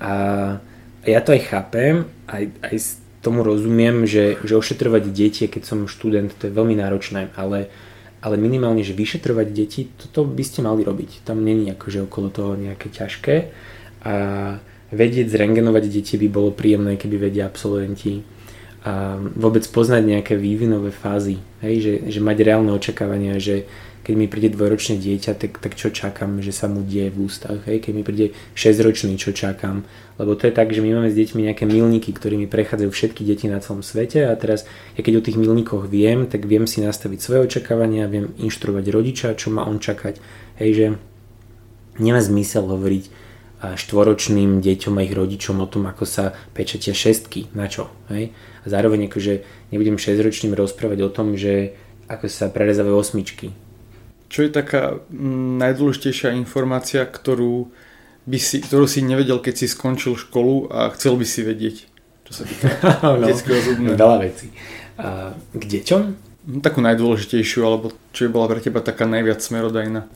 a 0.00 0.12
ja 1.04 1.20
to 1.20 1.36
aj 1.36 1.42
chápem, 1.52 2.08
aj, 2.26 2.44
aj 2.64 2.76
tomu 3.20 3.44
rozumiem, 3.44 4.08
že, 4.08 4.40
že 4.40 4.56
ošetrovať 4.56 5.04
deti, 5.10 5.44
keď 5.50 5.62
som 5.68 5.90
študent, 5.90 6.32
to 6.38 6.48
je 6.48 6.56
veľmi 6.56 6.78
náročné, 6.78 7.34
ale, 7.34 7.68
ale 8.24 8.34
minimálne, 8.40 8.80
že 8.80 8.96
vyšetrovať 8.96 9.46
deti, 9.52 9.90
toto 9.92 10.24
by 10.24 10.44
ste 10.46 10.64
mali 10.64 10.86
robiť. 10.86 11.26
Tam 11.26 11.42
není 11.42 11.68
akože 11.74 12.06
okolo 12.06 12.32
toho 12.32 12.52
nejaké 12.54 12.88
ťažké 12.88 13.36
a 14.06 14.14
vedieť 14.88 15.28
zrengenovať 15.28 15.84
deti 15.92 16.14
by 16.16 16.28
bolo 16.30 16.54
príjemné, 16.54 16.96
keby 16.96 17.28
vedia 17.28 17.50
absolventi 17.50 18.24
a 18.88 19.20
vôbec 19.20 19.68
poznať 19.68 20.02
nejaké 20.16 20.32
vývinové 20.32 20.88
fázy, 20.88 21.36
hej, 21.60 21.76
že, 21.84 21.94
že 22.08 22.24
mať 22.24 22.40
reálne 22.40 22.72
očakávania, 22.72 23.36
že 23.36 23.68
keď 24.00 24.14
mi 24.16 24.24
príde 24.24 24.48
dvojročné 24.56 24.96
dieťa, 24.96 25.36
tak, 25.36 25.60
tak 25.60 25.76
čo 25.76 25.92
čakám, 25.92 26.40
že 26.40 26.56
sa 26.56 26.64
mu 26.64 26.80
deje 26.80 27.12
v 27.12 27.28
ústach, 27.28 27.60
hej, 27.68 27.84
keď 27.84 27.92
mi 27.92 28.00
príde 28.00 28.32
6-ročný, 28.56 29.20
čo 29.20 29.36
čakám, 29.36 29.84
lebo 30.16 30.32
to 30.32 30.48
je 30.48 30.56
tak, 30.56 30.72
že 30.72 30.80
my 30.80 30.96
máme 30.96 31.12
s 31.12 31.20
deťmi 31.20 31.44
nejaké 31.44 31.68
milníky, 31.68 32.16
ktorými 32.16 32.48
prechádzajú 32.48 32.88
všetky 32.88 33.28
deti 33.28 33.44
na 33.52 33.60
celom 33.60 33.84
svete 33.84 34.24
a 34.24 34.32
teraz 34.40 34.64
ja 34.96 35.04
keď 35.04 35.20
o 35.20 35.24
tých 35.28 35.36
milníkoch 35.36 35.84
viem, 35.84 36.24
tak 36.24 36.48
viem 36.48 36.64
si 36.64 36.80
nastaviť 36.80 37.20
svoje 37.20 37.44
očakávania, 37.44 38.08
viem 38.08 38.32
inštruovať 38.40 38.88
rodiča, 38.88 39.36
čo 39.36 39.52
má 39.52 39.68
on 39.68 39.76
čakať, 39.76 40.16
hej, 40.64 40.70
že 40.72 40.86
nemá 42.00 42.24
zmysel 42.24 42.64
hovoriť 42.64 43.27
štvoročným 43.58 44.62
deťom 44.62 44.94
a 44.98 45.04
ich 45.04 45.14
rodičom 45.14 45.58
o 45.58 45.66
tom, 45.66 45.90
ako 45.90 46.06
sa 46.06 46.24
pečetia 46.54 46.94
šestky, 46.94 47.50
na 47.58 47.66
čo, 47.66 47.90
hej, 48.10 48.30
zároveň 48.62 49.10
akože 49.10 49.42
nebudem 49.74 49.98
6-ročným 49.98 50.54
rozprávať 50.54 50.98
o 51.02 51.10
tom, 51.10 51.34
že 51.34 51.74
ako 52.06 52.30
sa 52.30 52.48
prerezávajú 52.48 52.96
osmičky. 52.96 53.52
Čo 54.28 54.44
je 54.44 54.50
taká 54.52 55.00
mm, 55.08 55.58
najdôležitejšia 55.58 56.36
informácia, 56.36 57.02
ktorú, 57.02 57.72
by 58.28 58.38
si, 58.38 58.60
ktorú 58.60 58.84
si 58.84 59.00
nevedel, 59.02 59.40
keď 59.40 59.64
si 59.64 59.66
skončil 59.66 60.14
školu 60.14 60.68
a 60.68 60.92
chcel 60.94 61.16
by 61.16 61.26
si 61.26 61.40
vedieť? 61.42 61.76
Čo 62.28 62.32
sa 62.32 62.42
týka 62.44 62.68
no, 63.04 63.24
detského 63.24 63.60
zubného. 63.60 63.96
Veľa 63.96 64.18
vecí. 64.22 64.52
A, 65.00 65.32
k 65.34 65.62
deťom? 65.64 66.02
No, 66.48 66.58
takú 66.60 66.80
najdôležitejšiu, 66.84 67.60
alebo 67.64 67.92
čo 68.12 68.28
by 68.28 68.30
bola 68.32 68.46
pre 68.52 68.60
teba 68.60 68.84
taká 68.84 69.08
najviac 69.08 69.40
smerodajná? 69.40 70.08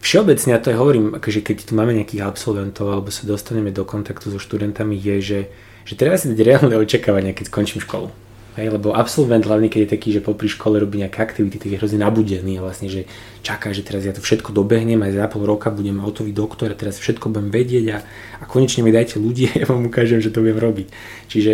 Všeobecne, 0.00 0.56
ja 0.56 0.60
to 0.60 0.72
aj 0.72 0.80
hovorím, 0.80 1.06
akože 1.20 1.44
keď 1.44 1.68
tu 1.68 1.72
máme 1.76 1.92
nejakých 1.92 2.24
absolventov 2.24 2.88
alebo 2.88 3.12
sa 3.12 3.28
dostaneme 3.28 3.68
do 3.68 3.84
kontaktu 3.84 4.32
so 4.32 4.40
študentami, 4.40 4.96
je, 4.96 5.16
že 5.20 5.40
že 5.84 5.98
treba 5.98 6.14
si 6.14 6.30
dať 6.30 6.40
reálne 6.44 6.76
očakávania, 6.78 7.34
keď 7.34 7.50
skončím 7.50 7.82
školu. 7.82 8.14
Hej, 8.58 8.74
lebo 8.74 8.90
absolvent, 8.94 9.46
hlavne 9.46 9.70
keď 9.70 9.86
je 9.86 9.92
taký, 9.94 10.08
že 10.10 10.26
popri 10.26 10.50
škole 10.50 10.82
robí 10.82 10.98
nejaké 10.98 11.22
aktivity, 11.22 11.62
tak 11.62 11.70
je 11.70 11.78
hrozne 11.78 12.02
nabudený 12.02 12.58
a 12.58 12.66
vlastne, 12.66 12.90
že 12.90 13.06
čaká, 13.46 13.70
že 13.70 13.86
teraz 13.86 14.02
ja 14.02 14.10
to 14.10 14.18
všetko 14.18 14.50
dobehnem 14.50 14.98
aj 15.06 15.14
za 15.14 15.26
pol 15.30 15.46
roka 15.46 15.70
budem 15.70 16.02
hotový 16.02 16.34
doktor 16.34 16.74
a 16.74 16.78
teraz 16.78 16.98
všetko 16.98 17.30
budem 17.30 17.54
vedieť 17.54 17.86
a, 17.94 17.98
a 18.42 18.44
konečne 18.50 18.82
mi 18.82 18.90
dajte 18.90 19.22
ľudí 19.22 19.54
a 19.54 19.62
ja 19.62 19.66
vám 19.70 19.86
ukážem, 19.86 20.18
že 20.18 20.34
to 20.34 20.42
budem 20.42 20.58
robiť. 20.58 20.86
Čiže 21.30 21.52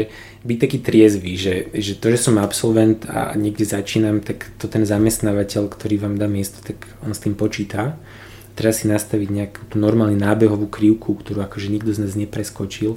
byť 0.49 0.59
taký 0.59 0.79
triezvy, 0.81 1.33
že, 1.37 1.55
že 1.77 2.01
to, 2.01 2.09
že 2.09 2.17
som 2.17 2.41
absolvent 2.41 3.05
a 3.13 3.37
niekde 3.37 3.69
začínam, 3.69 4.25
tak 4.25 4.49
to 4.57 4.65
ten 4.65 4.89
zamestnávateľ, 4.89 5.69
ktorý 5.69 6.01
vám 6.01 6.17
dá 6.17 6.29
miesto, 6.33 6.65
tak 6.65 6.81
on 7.05 7.13
s 7.13 7.21
tým 7.21 7.37
počíta. 7.37 8.01
Teraz 8.57 8.83
si 8.83 8.89
nastaviť 8.89 9.29
nejakú 9.29 9.61
tú 9.69 9.77
normálnu 9.77 10.17
nábehovú 10.17 10.67
krivku, 10.73 11.13
ktorú 11.21 11.45
akože 11.45 11.69
nikto 11.69 11.93
z 11.93 12.09
nás 12.09 12.17
nepreskočil 12.17 12.97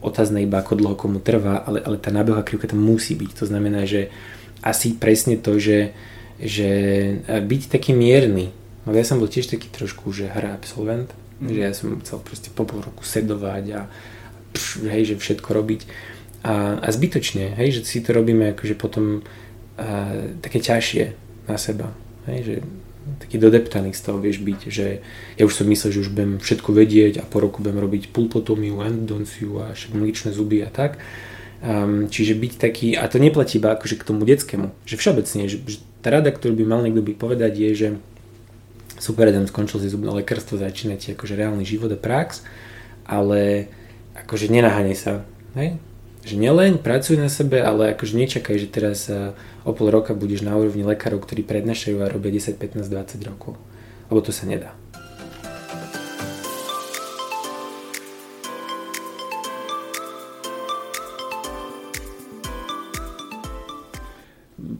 otázne 0.00 0.44
iba 0.44 0.60
ako 0.60 0.78
dlho 0.78 0.96
komu 0.96 1.18
trvá, 1.18 1.66
ale, 1.66 1.82
ale 1.82 1.96
tá 2.00 2.14
nábehová 2.14 2.46
krivka 2.46 2.70
tam 2.70 2.80
musí 2.80 3.12
byť. 3.16 3.30
To 3.42 3.44
znamená, 3.48 3.84
že 3.88 4.12
asi 4.62 4.94
presne 4.94 5.34
to, 5.36 5.58
že, 5.58 5.92
že 6.40 6.68
byť 7.26 7.62
taký 7.68 7.90
mierny. 7.92 8.54
No 8.86 8.94
ja 8.94 9.02
som 9.02 9.18
bol 9.18 9.26
tiež 9.26 9.50
taký 9.50 9.66
trošku, 9.66 10.14
že 10.14 10.30
hra 10.30 10.54
absolvent 10.54 11.10
Mm. 11.40 11.52
Že 11.52 11.60
ja 11.60 11.72
som 11.76 11.88
chcel 12.00 12.18
proste 12.24 12.48
po 12.48 12.64
pol 12.64 12.80
roku 12.80 13.04
sedovať 13.04 13.64
a 13.76 13.80
pš, 14.56 14.88
hej, 14.88 15.02
že 15.12 15.20
všetko 15.20 15.48
robiť. 15.52 15.80
A, 16.46 16.80
a 16.80 16.88
zbytočne, 16.88 17.58
hej, 17.58 17.80
že 17.80 17.80
si 17.84 18.00
to 18.00 18.16
robíme 18.16 18.56
akože 18.56 18.78
potom 18.78 19.20
a, 19.76 20.16
také 20.40 20.62
ťažšie 20.64 21.04
na 21.50 21.56
seba. 21.60 21.92
Hej, 22.24 22.40
že 22.40 22.54
taký 23.22 23.38
dodeptaný 23.38 23.94
toho 23.94 24.18
vieš 24.18 24.42
byť, 24.42 24.60
že 24.68 25.00
ja 25.38 25.42
už 25.46 25.54
som 25.54 25.66
myslel, 25.70 25.94
že 25.94 26.02
už 26.06 26.10
budem 26.12 26.42
všetko 26.42 26.70
vedieť 26.74 27.22
a 27.22 27.24
po 27.24 27.38
roku 27.40 27.62
budem 27.62 27.78
robiť 27.78 28.10
pulpotomiu, 28.10 28.82
endodonciu 28.82 29.62
a 29.62 29.72
však 29.72 29.94
mličné 29.94 30.30
zuby 30.34 30.62
a 30.62 30.70
tak. 30.70 30.98
Um, 31.64 32.12
čiže 32.12 32.36
byť 32.36 32.52
taký, 32.60 32.88
a 32.94 33.08
to 33.08 33.16
neplatí 33.16 33.56
iba 33.56 33.72
akože 33.72 33.96
k 33.96 34.06
tomu 34.06 34.28
detskému, 34.28 34.76
že 34.84 35.00
všeobecne, 35.00 35.48
že, 35.48 35.58
že 35.64 35.80
tá 36.04 36.12
rada, 36.12 36.28
ktorú 36.28 36.52
by 36.52 36.64
mal 36.68 36.80
niekto 36.84 37.00
by 37.00 37.16
povedať 37.16 37.52
je, 37.56 37.70
že 37.72 37.88
super, 39.00 39.26
jeden 39.26 39.48
skončil 39.48 39.80
si 39.80 39.88
zubné 39.88 40.12
lekárstvo, 40.12 40.60
začínate 40.60 41.16
akože 41.16 41.32
reálny 41.32 41.64
život 41.64 41.88
a 41.90 41.98
prax, 41.98 42.44
ale 43.08 43.72
akože 44.14 44.52
nenaháňaj 44.52 44.96
sa, 45.00 45.24
hej? 45.56 45.80
Že 46.26 46.42
nielen 46.42 46.82
pracuj 46.82 47.14
na 47.22 47.30
sebe, 47.30 47.62
ale 47.62 47.94
akože 47.94 48.18
nečakaj, 48.18 48.58
že 48.58 48.66
teraz 48.66 49.06
o 49.62 49.70
pol 49.70 49.94
roka 49.94 50.10
budeš 50.10 50.42
na 50.42 50.58
úrovni 50.58 50.82
lekárov, 50.82 51.22
ktorí 51.22 51.46
prednášajú 51.46 52.02
a 52.02 52.10
robia 52.10 52.34
10, 52.34 52.58
15, 52.58 52.82
20 52.82 53.30
rokov. 53.30 53.54
Lebo 54.10 54.18
to 54.26 54.34
sa 54.34 54.42
nedá. 54.42 54.74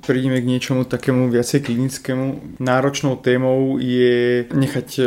Prídeme 0.06 0.38
k 0.38 0.46
niečomu 0.46 0.86
takému 0.86 1.26
viacej 1.28 1.66
klinickému. 1.66 2.56
Náročnou 2.62 3.18
témou 3.18 3.76
je 3.82 4.46
nechať 4.54 4.88
e, 4.96 5.02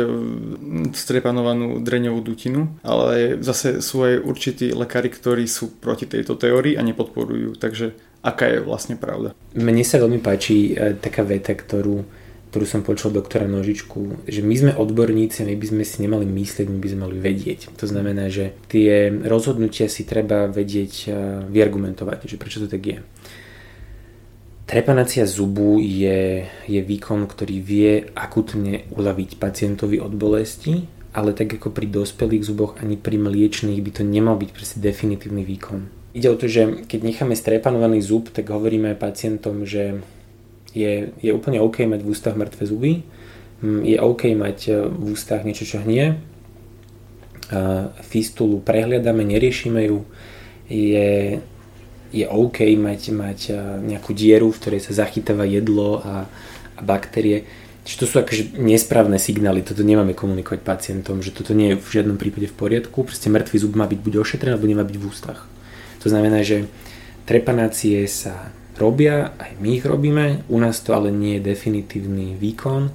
strepanovanú 0.92 1.80
dreňovú 1.80 2.20
dutinu, 2.20 2.68
ale 2.84 3.40
zase 3.40 3.80
sú 3.80 4.04
aj 4.04 4.20
určití 4.20 4.76
lekári, 4.76 5.08
ktorí 5.08 5.48
sú 5.48 5.80
proti 5.80 6.04
tejto 6.04 6.36
teórii 6.36 6.76
a 6.76 6.84
nepodporujú. 6.84 7.56
Takže 7.56 7.96
aká 8.20 8.52
je 8.52 8.60
vlastne 8.60 9.00
pravda? 9.00 9.32
Mne 9.56 9.82
sa 9.82 9.96
veľmi 9.96 10.20
páči 10.20 10.76
e, 10.76 10.94
taká 11.00 11.24
veta, 11.24 11.56
ktorú, 11.56 12.04
ktorú 12.52 12.64
som 12.68 12.84
počul 12.84 13.16
doktora 13.16 13.48
Nožičku, 13.48 14.28
že 14.28 14.44
my 14.44 14.54
sme 14.54 14.72
odborníci 14.76 15.48
my 15.48 15.56
by 15.56 15.66
sme 15.66 15.84
si 15.88 15.96
nemali 16.04 16.28
myslieť, 16.28 16.68
my 16.68 16.78
by 16.78 16.88
sme 16.92 17.00
mali 17.08 17.16
vedieť. 17.16 17.72
To 17.80 17.88
znamená, 17.88 18.28
že 18.28 18.52
tie 18.68 19.08
rozhodnutia 19.08 19.88
si 19.88 20.04
treba 20.04 20.44
vedieť 20.46 20.92
e, 21.06 21.08
vyargumentovať, 21.48 22.28
že 22.28 22.36
prečo 22.36 22.60
to 22.60 22.68
tak 22.68 22.84
je. 22.84 23.00
Trepanácia 24.70 25.26
zubu 25.26 25.82
je, 25.82 26.46
je 26.46 26.78
výkon, 26.78 27.26
ktorý 27.26 27.58
vie 27.58 28.06
akutne 28.14 28.86
uľaviť 28.94 29.42
pacientovi 29.42 29.98
od 29.98 30.14
bolesti, 30.14 30.86
ale 31.10 31.34
tak 31.34 31.58
ako 31.58 31.74
pri 31.74 31.90
dospelých 31.90 32.46
zuboch 32.46 32.78
ani 32.78 32.94
pri 32.94 33.18
mliečných 33.18 33.82
by 33.82 33.90
to 33.90 34.06
nemal 34.06 34.38
byť 34.38 34.50
presne 34.54 34.78
definitívny 34.78 35.42
výkon. 35.42 35.90
Ide 36.14 36.30
o 36.30 36.38
to, 36.38 36.46
že 36.46 36.86
keď 36.86 37.00
necháme 37.02 37.34
strepanovaný 37.34 37.98
zub, 37.98 38.30
tak 38.30 38.46
hovoríme 38.46 38.94
pacientom, 38.94 39.66
že 39.66 40.06
je, 40.70 41.18
je 41.18 41.30
úplne 41.34 41.58
OK 41.58 41.82
mať 41.90 42.06
v 42.06 42.10
ústach 42.14 42.38
mŕtve 42.38 42.62
zuby, 42.62 43.02
mm, 43.66 43.82
je 43.82 43.98
OK 43.98 44.22
mať 44.38 44.58
e, 44.70 44.86
v 44.86 45.02
ústach 45.10 45.42
niečo, 45.42 45.66
čo 45.66 45.82
hnie, 45.82 46.14
fistulu 48.06 48.62
prehliadame, 48.62 49.26
neriešime 49.26 49.90
ju, 49.90 50.06
je 50.70 51.42
je 52.10 52.26
OK 52.26 52.74
mať, 52.74 53.00
mať 53.14 53.40
nejakú 53.86 54.10
dieru, 54.10 54.50
v 54.50 54.58
ktorej 54.58 54.80
sa 54.82 55.06
zachytáva 55.06 55.46
jedlo 55.46 56.02
a, 56.02 56.26
a 56.76 56.80
baktérie. 56.82 57.46
Čiže 57.86 57.98
to 57.98 58.06
sú 58.06 58.16
akože 58.20 58.42
nesprávne 58.60 59.16
signály, 59.16 59.64
toto 59.64 59.80
nemáme 59.80 60.12
komunikovať 60.12 60.60
pacientom, 60.60 61.24
že 61.24 61.32
toto 61.32 61.56
nie 61.56 61.74
je 61.74 61.80
v 61.80 61.88
žiadnom 61.88 62.20
prípade 62.20 62.46
v 62.50 62.58
poriadku, 62.58 63.08
proste 63.08 63.32
mŕtvý 63.32 63.56
zub 63.56 63.72
má 63.72 63.88
byť 63.88 63.98
buď 64.04 64.14
ošetrený, 64.20 64.52
alebo 64.52 64.68
nemá 64.68 64.84
byť 64.84 64.96
v 65.00 65.06
ústach. 65.08 65.48
To 66.04 66.06
znamená, 66.12 66.44
že 66.44 66.68
trepanácie 67.24 68.04
sa 68.04 68.52
robia, 68.76 69.32
aj 69.40 69.56
my 69.60 69.68
ich 69.80 69.84
robíme, 69.84 70.44
u 70.48 70.56
nás 70.60 70.80
to 70.80 70.92
ale 70.92 71.08
nie 71.12 71.40
je 71.40 71.46
definitívny 71.52 72.36
výkon. 72.36 72.92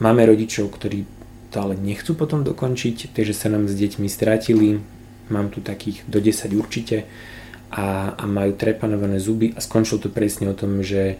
Máme 0.00 0.24
rodičov, 0.24 0.72
ktorí 0.72 1.04
to 1.52 1.56
ale 1.60 1.78
nechcú 1.78 2.18
potom 2.18 2.42
dokončiť, 2.42 3.12
takže 3.12 3.32
sa 3.36 3.48
nám 3.52 3.70
s 3.70 3.78
deťmi 3.78 4.08
stratili, 4.08 4.80
mám 5.30 5.48
tu 5.52 5.64
takých 5.64 6.04
do 6.10 6.18
10 6.18 6.50
určite, 6.56 7.06
a, 7.70 8.16
a 8.16 8.24
majú 8.24 8.52
trepanované 8.56 9.20
zuby 9.22 9.54
a 9.56 9.60
skončilo 9.60 10.02
to 10.02 10.08
presne 10.12 10.50
o 10.50 10.58
tom, 10.58 10.84
že 10.84 11.16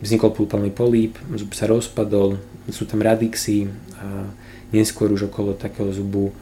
vznikol 0.00 0.32
pulpálny 0.32 0.70
políp, 0.72 1.16
zub 1.36 1.56
sa 1.56 1.64
rozpadol, 1.68 2.36
sú 2.68 2.84
tam 2.84 3.00
radixy 3.00 3.70
a 3.96 4.28
neskôr 4.74 5.08
už 5.08 5.32
okolo 5.32 5.56
takého 5.56 5.88
zubu 5.94 6.34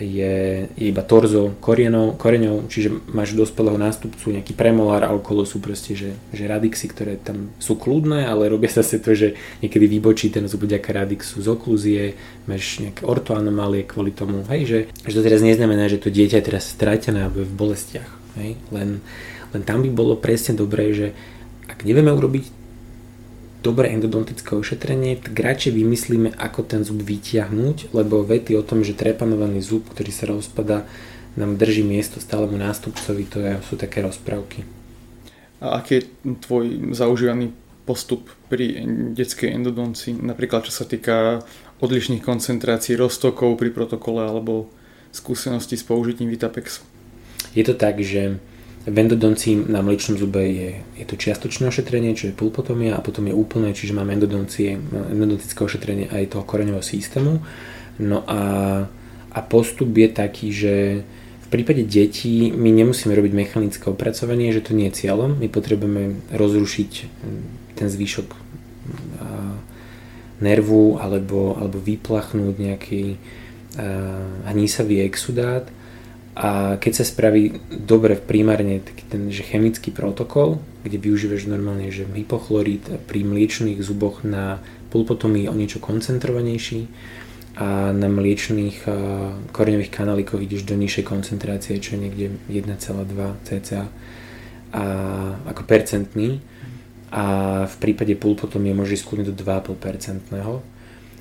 je, 0.00 0.64
je 0.80 0.86
iba 0.88 1.04
torzo 1.04 1.52
koreňov, 1.60 2.16
koreňov, 2.16 2.72
čiže 2.72 2.88
máš 3.12 3.36
dospelého 3.36 3.76
nástupcu, 3.76 4.32
nejaký 4.32 4.56
premolár 4.56 5.04
a 5.04 5.12
okolo 5.12 5.44
sú 5.44 5.60
proste, 5.60 5.92
že, 5.92 6.16
že 6.32 6.48
radixy, 6.48 6.88
ktoré 6.88 7.20
tam 7.20 7.52
sú 7.60 7.76
kľudné, 7.76 8.24
ale 8.24 8.48
robia 8.48 8.72
sa 8.72 8.80
to, 8.80 9.12
že 9.12 9.36
niekedy 9.60 9.84
vybočí 9.84 10.32
ten 10.32 10.48
zub 10.48 10.64
vďaka 10.64 10.90
radixu 11.04 11.44
z 11.44 11.48
oklúzie, 11.52 12.02
máš 12.48 12.80
nejaké 12.80 13.04
ortoanomálie 13.04 13.84
kvôli 13.84 14.16
tomu, 14.16 14.40
hej, 14.48 14.62
že, 14.64 14.78
že 15.04 15.14
to 15.20 15.26
teraz 15.26 15.44
neznamená, 15.44 15.92
že 15.92 16.00
to 16.00 16.08
dieťa 16.08 16.40
je 16.40 16.48
teraz 16.48 16.64
stratené 16.72 17.28
v 17.28 17.44
bolestiach 17.52 18.19
Hej? 18.38 18.60
Len, 18.70 19.02
len 19.50 19.62
tam 19.64 19.82
by 19.82 19.90
bolo 19.90 20.14
presne 20.18 20.54
dobré, 20.54 20.92
že 20.94 21.16
ak 21.66 21.82
nevieme 21.86 22.10
urobiť 22.10 22.60
dobré 23.60 23.92
endodontické 23.92 24.56
ošetrenie, 24.56 25.20
tak 25.20 25.36
radšej 25.36 25.76
vymyslíme, 25.76 26.32
ako 26.36 26.60
ten 26.64 26.80
zub 26.80 27.04
vytiahnuť, 27.04 27.92
lebo 27.92 28.24
vety 28.24 28.56
o 28.56 28.64
tom, 28.64 28.80
že 28.80 28.96
trepanovaný 28.96 29.60
zub, 29.60 29.84
ktorý 29.92 30.10
sa 30.10 30.24
rozpada, 30.32 30.88
nám 31.38 31.60
drží 31.60 31.86
miesto 31.86 32.18
stálemu 32.18 32.58
nástupcovi, 32.58 33.22
to 33.28 33.38
je, 33.38 33.52
sú 33.62 33.78
také 33.78 34.02
rozprávky. 34.02 34.66
A 35.60 35.78
aký 35.78 36.00
je 36.00 36.08
tvoj 36.40 36.96
zaužívaný 36.96 37.52
postup 37.84 38.32
pri 38.48 38.80
detskej 39.12 39.52
endodonci, 39.54 40.16
napríklad 40.16 40.66
čo 40.66 40.72
sa 40.72 40.88
týka 40.88 41.44
odlišných 41.84 42.24
koncentrácií 42.24 42.96
roztokov 42.96 43.60
pri 43.60 43.70
protokole 43.70 44.24
alebo 44.24 44.72
skúsenosti 45.12 45.76
s 45.76 45.84
použitím 45.84 46.32
Vitapexu? 46.32 46.82
Je 47.54 47.64
to 47.66 47.74
tak, 47.74 47.98
že 47.98 48.38
v 48.80 48.96
endodoncii 48.96 49.68
na 49.68 49.84
mliečnom 49.84 50.16
zube 50.16 50.40
je, 50.40 50.70
je 50.96 51.04
to 51.04 51.20
čiastočné 51.20 51.68
ošetrenie, 51.68 52.16
čo 52.16 52.32
je 52.32 52.38
pulpotomia 52.38 52.96
a 52.96 53.04
potom 53.04 53.28
je 53.28 53.36
úplné, 53.36 53.76
čiže 53.76 53.92
máme 53.92 54.16
endodontické 54.16 55.60
ošetrenie 55.60 56.08
aj 56.08 56.32
toho 56.32 56.48
koreňového 56.48 56.80
systému. 56.80 57.44
No 58.00 58.24
a, 58.24 58.40
a 59.30 59.40
postup 59.44 59.92
je 59.92 60.08
taký, 60.08 60.48
že 60.48 60.74
v 61.44 61.48
prípade 61.52 61.84
detí 61.84 62.48
my 62.54 62.72
nemusíme 62.72 63.12
robiť 63.12 63.32
mechanické 63.36 63.84
opracovanie, 63.90 64.54
že 64.54 64.64
to 64.64 64.72
nie 64.72 64.88
je 64.88 65.04
cieľom. 65.04 65.36
My 65.36 65.52
potrebujeme 65.52 66.32
rozrušiť 66.32 66.90
ten 67.76 67.88
zvyšok 67.90 68.32
nervu 70.40 70.96
alebo, 70.96 71.60
alebo 71.60 71.76
vyplachnúť 71.76 72.54
nejaký 72.56 73.20
hnísavý 74.48 75.04
exudát 75.04 75.68
a 76.30 76.78
keď 76.78 77.02
sa 77.02 77.04
spraví 77.04 77.58
dobre 77.68 78.14
primárne 78.14 78.78
taký 78.78 79.04
ten 79.10 79.22
že 79.34 79.42
chemický 79.42 79.90
protokol, 79.90 80.62
kde 80.86 81.02
využívaš 81.02 81.50
normálne 81.50 81.90
že 81.90 82.06
hypochlorid 82.06 82.86
pri 83.10 83.26
mliečných 83.26 83.82
zuboch 83.82 84.22
na 84.22 84.62
pulpotomii 84.94 85.50
o 85.50 85.54
niečo 85.58 85.82
koncentrovanejší 85.82 86.86
a 87.58 87.90
na 87.90 88.06
mliečných 88.06 88.86
koreňových 89.50 89.92
kanálikoch 89.92 90.38
ideš 90.38 90.64
do 90.64 90.78
nižšej 90.78 91.04
koncentrácie, 91.04 91.82
čo 91.82 91.98
je 91.98 92.08
niekde 92.08 92.26
1,2 92.46 92.78
cca 93.42 93.90
a, 94.70 94.84
ako 95.50 95.62
percentný. 95.66 96.38
A 97.10 97.24
v 97.66 97.76
prípade 97.82 98.14
pulpotomie 98.14 98.70
môžeš 98.70 99.02
skúniť 99.02 99.34
do 99.34 99.34
2,5 99.34 99.82
percentného 99.82 100.62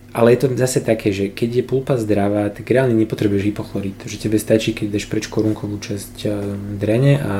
ale 0.10 0.34
je 0.34 0.40
to 0.42 0.48
zase 0.58 0.82
také, 0.82 1.14
že 1.14 1.30
keď 1.30 1.62
je 1.62 1.64
pulpa 1.64 1.94
zdravá, 1.98 2.50
tak 2.50 2.66
reálne 2.66 2.98
nepotrebuješ 2.98 3.54
hypochlorid. 3.54 3.98
Že 4.10 4.18
tebe 4.26 4.38
stačí, 4.42 4.74
keď 4.74 4.98
dáš 4.98 5.06
preč 5.06 5.30
korunkovú 5.30 5.78
časť 5.78 6.16
eh, 6.26 6.34
drene 6.82 7.14
a, 7.22 7.36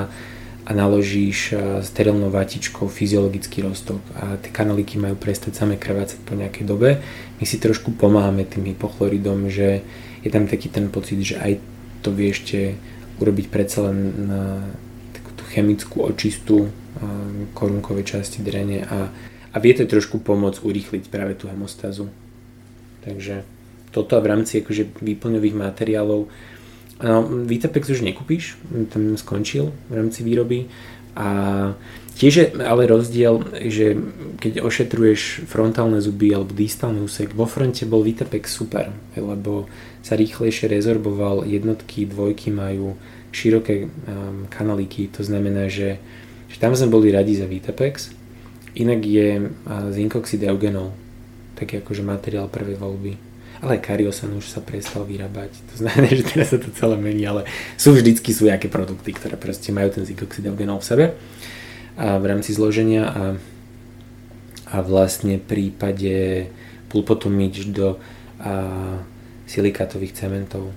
a 0.70 0.72
naložíš 0.78 1.40
eh, 1.54 1.58
sterilnou 1.82 2.30
vatičkou 2.30 2.86
fyziologický 2.86 3.66
roztok 3.66 4.02
a 4.14 4.38
tie 4.38 4.54
kanaliky 4.54 5.02
majú 5.02 5.18
prestať 5.18 5.58
same 5.58 5.82
krvácať 5.82 6.22
po 6.22 6.38
nejakej 6.38 6.66
dobe. 6.70 7.02
My 7.42 7.46
si 7.50 7.58
trošku 7.58 7.98
pomáhame 7.98 8.46
tým 8.46 8.70
hypochloridom, 8.70 9.50
že 9.50 9.82
je 10.22 10.30
tam 10.30 10.46
taký 10.46 10.70
ten 10.70 10.94
pocit, 10.94 11.18
že 11.26 11.42
aj 11.42 11.58
to 12.06 12.14
vie 12.14 12.30
ešte 12.30 12.78
urobiť 13.18 13.50
predsa 13.50 13.90
len 13.90 13.98
na 14.30 14.42
takú 15.18 15.34
tú 15.34 15.44
chemickú 15.50 16.06
očistu 16.06 16.70
eh, 16.70 16.70
korunkovej 17.58 18.06
časti 18.06 18.46
drene 18.46 18.86
a, 18.86 19.10
a 19.50 19.58
vie 19.58 19.74
to 19.74 19.90
trošku 19.90 20.22
pomôcť 20.22 20.62
urýchliť 20.62 21.10
práve 21.10 21.34
tú 21.34 21.50
hemostázu. 21.50 22.29
Takže 23.04 23.44
toto 23.90 24.22
v 24.22 24.30
rámci 24.30 24.62
akože 24.62 25.02
výplňových 25.02 25.56
materiálov. 25.58 26.30
No, 27.00 27.16
Vitapex 27.48 27.90
už 27.90 28.04
nekúpiš, 28.04 28.60
tam 28.92 29.16
skončil 29.16 29.72
v 29.88 29.94
rámci 29.94 30.22
výroby. 30.22 30.68
A 31.16 31.28
tiež 32.20 32.34
je 32.36 32.46
ale 32.64 32.86
rozdiel, 32.86 33.40
že 33.72 33.96
keď 34.44 34.62
ošetruješ 34.62 35.48
frontálne 35.48 36.04
zuby 36.04 36.36
alebo 36.36 36.52
distálny 36.52 37.00
úsek, 37.04 37.32
vo 37.32 37.48
fronte 37.48 37.88
bol 37.88 38.04
Vitepex 38.04 38.52
super, 38.52 38.92
lebo 39.16 39.72
sa 40.04 40.20
rýchlejšie 40.20 40.70
rezorboval, 40.70 41.48
jednotky, 41.48 42.06
dvojky 42.08 42.52
majú 42.52 43.00
široké 43.32 43.88
um, 43.88 44.48
kanalíky, 44.52 45.08
to 45.12 45.24
znamená, 45.24 45.70
že, 45.72 46.02
že 46.50 46.58
tam 46.58 46.76
sme 46.76 46.92
boli 46.92 47.14
radi 47.14 47.36
za 47.36 47.48
Vitepex, 47.48 48.12
inak 48.76 49.02
je 49.04 49.28
uh, 49.40 49.48
zinkoxid 49.92 50.44
eugenol, 50.46 50.92
taký 51.60 51.84
akože 51.84 52.02
materiál 52.02 52.48
prvej 52.48 52.80
voľby 52.80 53.30
ale 53.60 53.84
Kariosan 53.84 54.32
už 54.40 54.56
sa 54.56 54.64
prestal 54.64 55.04
vyrábať. 55.04 55.52
To 55.76 55.84
znamená, 55.84 56.08
že 56.20 56.24
teraz 56.24 56.56
sa 56.56 56.60
to 56.60 56.72
celé 56.72 56.96
mení, 56.96 57.28
ale 57.28 57.44
sú 57.76 57.92
vždycky 57.92 58.32
sú 58.32 58.48
nejaké 58.48 58.72
produkty, 58.72 59.12
ktoré 59.12 59.36
proste 59.36 59.76
majú 59.76 59.92
ten 59.92 60.08
zinkoxidilgenol 60.08 60.80
v 60.80 60.88
sebe 60.88 61.06
a 62.00 62.16
v 62.16 62.26
rámci 62.26 62.56
zloženia 62.56 63.04
a, 63.04 63.24
a 64.72 64.78
vlastne 64.80 65.36
v 65.36 65.46
prípade 65.46 66.48
pulpotomič 66.88 67.68
do 67.76 68.00
a, 68.40 69.04
silikátových 69.44 70.16
cementov 70.16 70.72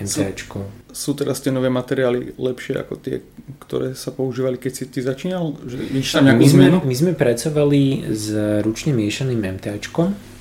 MCAčko. 0.00 0.58
Sú, 0.90 0.94
sú 0.94 1.10
teraz 1.14 1.38
tie 1.38 1.54
nové 1.54 1.70
materiály 1.70 2.34
lepšie 2.34 2.80
ako 2.80 2.98
tie, 2.98 3.22
ktoré 3.62 3.94
sa 3.94 4.10
používali, 4.10 4.58
keď 4.58 4.72
si 4.72 4.84
ty 4.90 4.98
začínal? 5.04 5.54
Že, 5.62 5.76
tam 6.10 6.30
my, 6.34 6.46
sme, 6.46 6.66
my 6.82 6.94
sme 6.94 7.12
pracovali 7.14 8.10
s 8.10 8.32
ručne 8.62 8.94
miešaným 8.96 9.38
MTAčkom, 9.58 10.34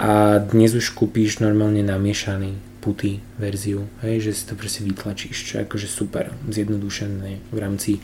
a 0.00 0.40
dnes 0.40 0.72
už 0.72 0.96
kúpíš 0.96 1.44
normálne 1.44 1.84
namiešaný 1.84 2.56
putý 2.80 3.20
verziu, 3.36 3.84
hej, 4.00 4.24
že 4.24 4.32
si 4.32 4.42
to 4.48 4.56
proste 4.56 4.80
vytlačíš, 4.80 5.36
čo 5.44 5.52
je 5.60 5.68
akože 5.68 5.84
super, 5.84 6.32
zjednodušené 6.48 7.52
v 7.52 7.58
rámci 7.60 8.00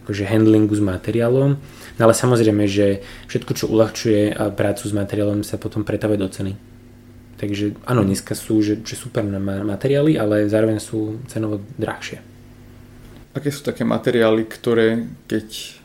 akože 0.00 0.24
handlingu 0.24 0.72
s 0.72 0.80
materiálom, 0.80 1.60
no 1.60 2.00
ale 2.00 2.16
samozrejme, 2.16 2.64
že 2.64 3.04
všetko, 3.28 3.52
čo 3.52 3.68
uľahčuje 3.68 4.40
prácu 4.56 4.84
s 4.88 4.94
materiálom 4.96 5.44
sa 5.44 5.60
potom 5.60 5.84
pretavuje 5.84 6.16
do 6.16 6.32
ceny. 6.32 6.56
Takže 7.44 7.76
áno, 7.84 8.08
dneska 8.08 8.32
sú 8.32 8.64
že, 8.64 8.80
že 8.80 8.96
super 8.96 9.20
materiály, 9.28 10.16
ale 10.16 10.48
zároveň 10.48 10.80
sú 10.80 11.20
cenovo 11.28 11.60
drahšie. 11.76 12.24
Aké 13.36 13.52
sú 13.52 13.60
také 13.60 13.84
materiály, 13.84 14.48
ktoré 14.48 15.04
keď 15.28 15.76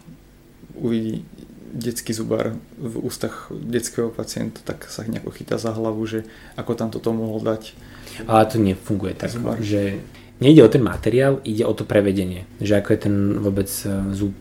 uvidí 0.79 1.27
detský 1.75 2.15
zubar 2.15 2.55
v 2.79 2.95
ústach 3.03 3.51
detského 3.51 4.07
pacienta, 4.07 4.63
tak 4.63 4.87
sa 4.87 5.03
nejako 5.03 5.35
chytá 5.35 5.59
za 5.59 5.75
hlavu, 5.75 5.99
že 6.07 6.23
ako 6.55 6.79
tam 6.79 6.89
toto 6.95 7.11
mohol 7.11 7.43
dať. 7.43 7.75
Ale 8.23 8.47
to 8.47 8.55
nefunguje 8.55 9.19
tak, 9.19 9.35
zubar. 9.35 9.59
že 9.59 9.99
nejde 10.39 10.63
o 10.63 10.71
ten 10.71 10.79
materiál, 10.79 11.43
ide 11.43 11.67
o 11.67 11.75
to 11.75 11.83
prevedenie. 11.83 12.47
Že 12.63 12.73
ako 12.79 12.89
je 12.95 12.99
ten 13.03 13.15
vôbec 13.37 13.67
e, 13.67 13.91
zub 14.15 14.33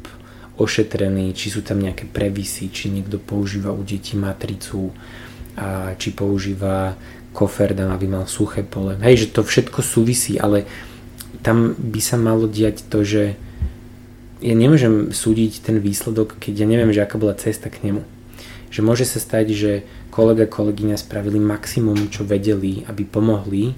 ošetrený, 0.54 1.34
či 1.34 1.50
sú 1.50 1.66
tam 1.66 1.82
nejaké 1.82 2.06
previsy, 2.06 2.70
či 2.70 2.94
niekto 2.94 3.18
používa 3.18 3.74
u 3.74 3.82
detí 3.82 4.14
matricu, 4.14 4.94
a 5.58 5.98
či 5.98 6.14
používa 6.14 6.94
koferdam, 7.34 7.90
aby 7.90 8.06
mal 8.06 8.30
suché 8.30 8.62
pole. 8.62 8.94
Hej, 9.02 9.26
že 9.26 9.34
to 9.34 9.42
všetko 9.42 9.82
súvisí, 9.82 10.38
ale 10.38 10.64
tam 11.42 11.74
by 11.74 12.00
sa 12.02 12.14
malo 12.14 12.46
diať 12.46 12.86
to, 12.86 13.02
že 13.02 13.34
ja 14.38 14.54
nemôžem 14.54 15.10
súdiť 15.10 15.66
ten 15.66 15.82
výsledok, 15.82 16.38
keď 16.38 16.62
ja 16.62 16.66
neviem, 16.70 16.94
že 16.94 17.02
aká 17.02 17.18
bola 17.18 17.34
cesta 17.34 17.66
k 17.66 17.82
nemu. 17.90 18.06
Že 18.70 18.80
môže 18.86 19.04
sa 19.06 19.18
stať, 19.18 19.46
že 19.50 19.72
kolega, 20.14 20.46
kolegyňa 20.46 20.94
spravili 20.94 21.42
maximum, 21.42 22.06
čo 22.10 22.22
vedeli, 22.22 22.86
aby 22.86 23.02
pomohli, 23.02 23.74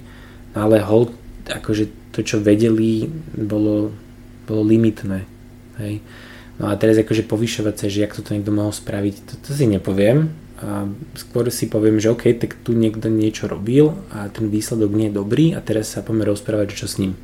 no 0.53 0.57
ale 0.57 0.85
hold, 0.85 1.13
akože 1.49 2.13
to, 2.13 2.21
čo 2.21 2.37
vedeli, 2.43 3.09
bolo, 3.33 3.89
bolo 4.45 4.61
limitné. 4.61 5.25
Hej. 5.81 6.03
No 6.61 6.69
a 6.69 6.77
teraz 6.77 6.99
akože 7.01 7.25
povyšovať 7.25 7.75
sa, 7.77 7.85
že 7.89 8.05
jak 8.05 8.13
toto 8.13 8.37
niekto 8.37 8.53
mohol 8.53 8.69
spraviť, 8.69 9.15
to, 9.25 9.33
to 9.41 9.49
si 9.57 9.65
nepoviem. 9.65 10.29
A 10.61 10.85
skôr 11.17 11.49
si 11.49 11.65
poviem, 11.65 11.97
že 11.97 12.13
OK, 12.13 12.29
tak 12.37 12.53
tu 12.61 12.77
niekto 12.77 13.09
niečo 13.09 13.49
robil 13.49 13.97
a 14.13 14.29
ten 14.29 14.45
výsledok 14.45 14.93
nie 14.93 15.09
je 15.09 15.17
dobrý 15.17 15.45
a 15.57 15.59
teraz 15.59 15.97
sa 15.97 16.05
poďme 16.05 16.29
rozprávať, 16.29 16.77
čo 16.77 16.85
s 16.85 17.01
ním. 17.01 17.17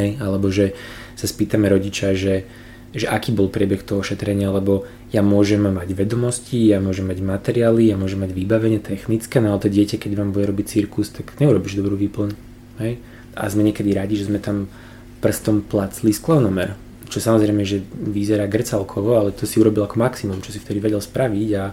Hej, 0.00 0.16
alebo 0.20 0.48
že 0.48 0.72
sa 1.12 1.28
spýtame 1.28 1.68
rodiča, 1.68 2.16
že, 2.16 2.48
že 2.96 3.04
aký 3.08 3.36
bol 3.36 3.52
priebeh 3.52 3.84
toho 3.84 4.00
ošetrenia, 4.00 4.48
lebo 4.48 4.88
ja 5.12 5.20
môžem 5.20 5.60
mať 5.60 5.92
vedomosti, 5.92 6.72
ja 6.72 6.80
môžem 6.80 7.08
mať 7.08 7.20
materiály, 7.20 7.92
ja 7.92 8.00
môžem 8.00 8.24
mať 8.24 8.32
vybavenie 8.32 8.80
technické, 8.80 9.40
no 9.40 9.52
ale 9.52 9.64
to 9.64 9.72
dieťa, 9.72 10.00
keď 10.00 10.12
vám 10.16 10.32
bude 10.32 10.48
robiť 10.48 10.66
cirkus, 10.72 11.12
tak 11.12 11.36
neurobiš 11.36 11.76
dobrú 11.76 12.00
výplň. 12.00 12.32
Hej? 12.80 13.00
A 13.36 13.44
sme 13.52 13.64
niekedy 13.64 13.92
radi, 13.92 14.16
že 14.16 14.32
sme 14.32 14.40
tam 14.40 14.72
prstom 15.20 15.64
placli 15.64 16.16
sklonomer, 16.16 16.76
čo 17.16 17.24
samozrejme, 17.24 17.64
že 17.64 17.80
vyzerá 17.88 18.44
grcalkovo, 18.44 19.16
ale 19.16 19.32
to 19.32 19.48
si 19.48 19.56
urobil 19.56 19.88
ako 19.88 19.96
maximum, 19.96 20.44
čo 20.44 20.52
si 20.52 20.60
vtedy 20.60 20.84
vedel 20.84 21.00
spraviť 21.00 21.48
a 21.56 21.72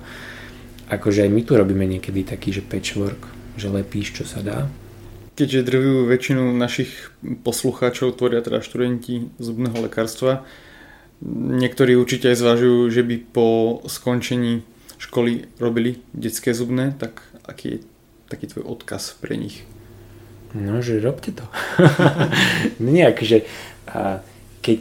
akože 0.88 1.28
aj 1.28 1.32
my 1.36 1.42
tu 1.44 1.60
robíme 1.60 1.84
niekedy 1.84 2.24
taký, 2.24 2.56
že 2.56 2.64
patchwork, 2.64 3.28
že 3.60 3.68
lepíš, 3.68 4.24
čo 4.24 4.24
sa 4.24 4.40
dá 4.40 4.72
keďže 5.34 5.66
drvivú 5.66 6.06
väčšinu 6.06 6.54
našich 6.54 7.10
poslucháčov 7.42 8.14
tvoria 8.14 8.46
teda 8.46 8.62
študenti 8.62 9.34
zubného 9.42 9.90
lekárstva, 9.90 10.46
niektorí 11.26 11.98
určite 11.98 12.30
aj 12.30 12.38
zvažujú, 12.38 12.94
že 12.94 13.02
by 13.02 13.16
po 13.34 13.48
skončení 13.90 14.62
školy 15.02 15.50
robili 15.58 16.00
detské 16.14 16.54
zubné, 16.54 16.94
tak 16.96 17.26
aký 17.50 17.66
je 17.66 17.78
taký 18.30 18.46
tvoj 18.50 18.78
odkaz 18.78 19.18
pre 19.18 19.34
nich? 19.34 19.66
No, 20.54 20.86
že 20.86 21.02
robte 21.02 21.34
to. 21.34 21.46
Nie, 22.78 23.10
akože 23.10 23.50
keď, 24.62 24.80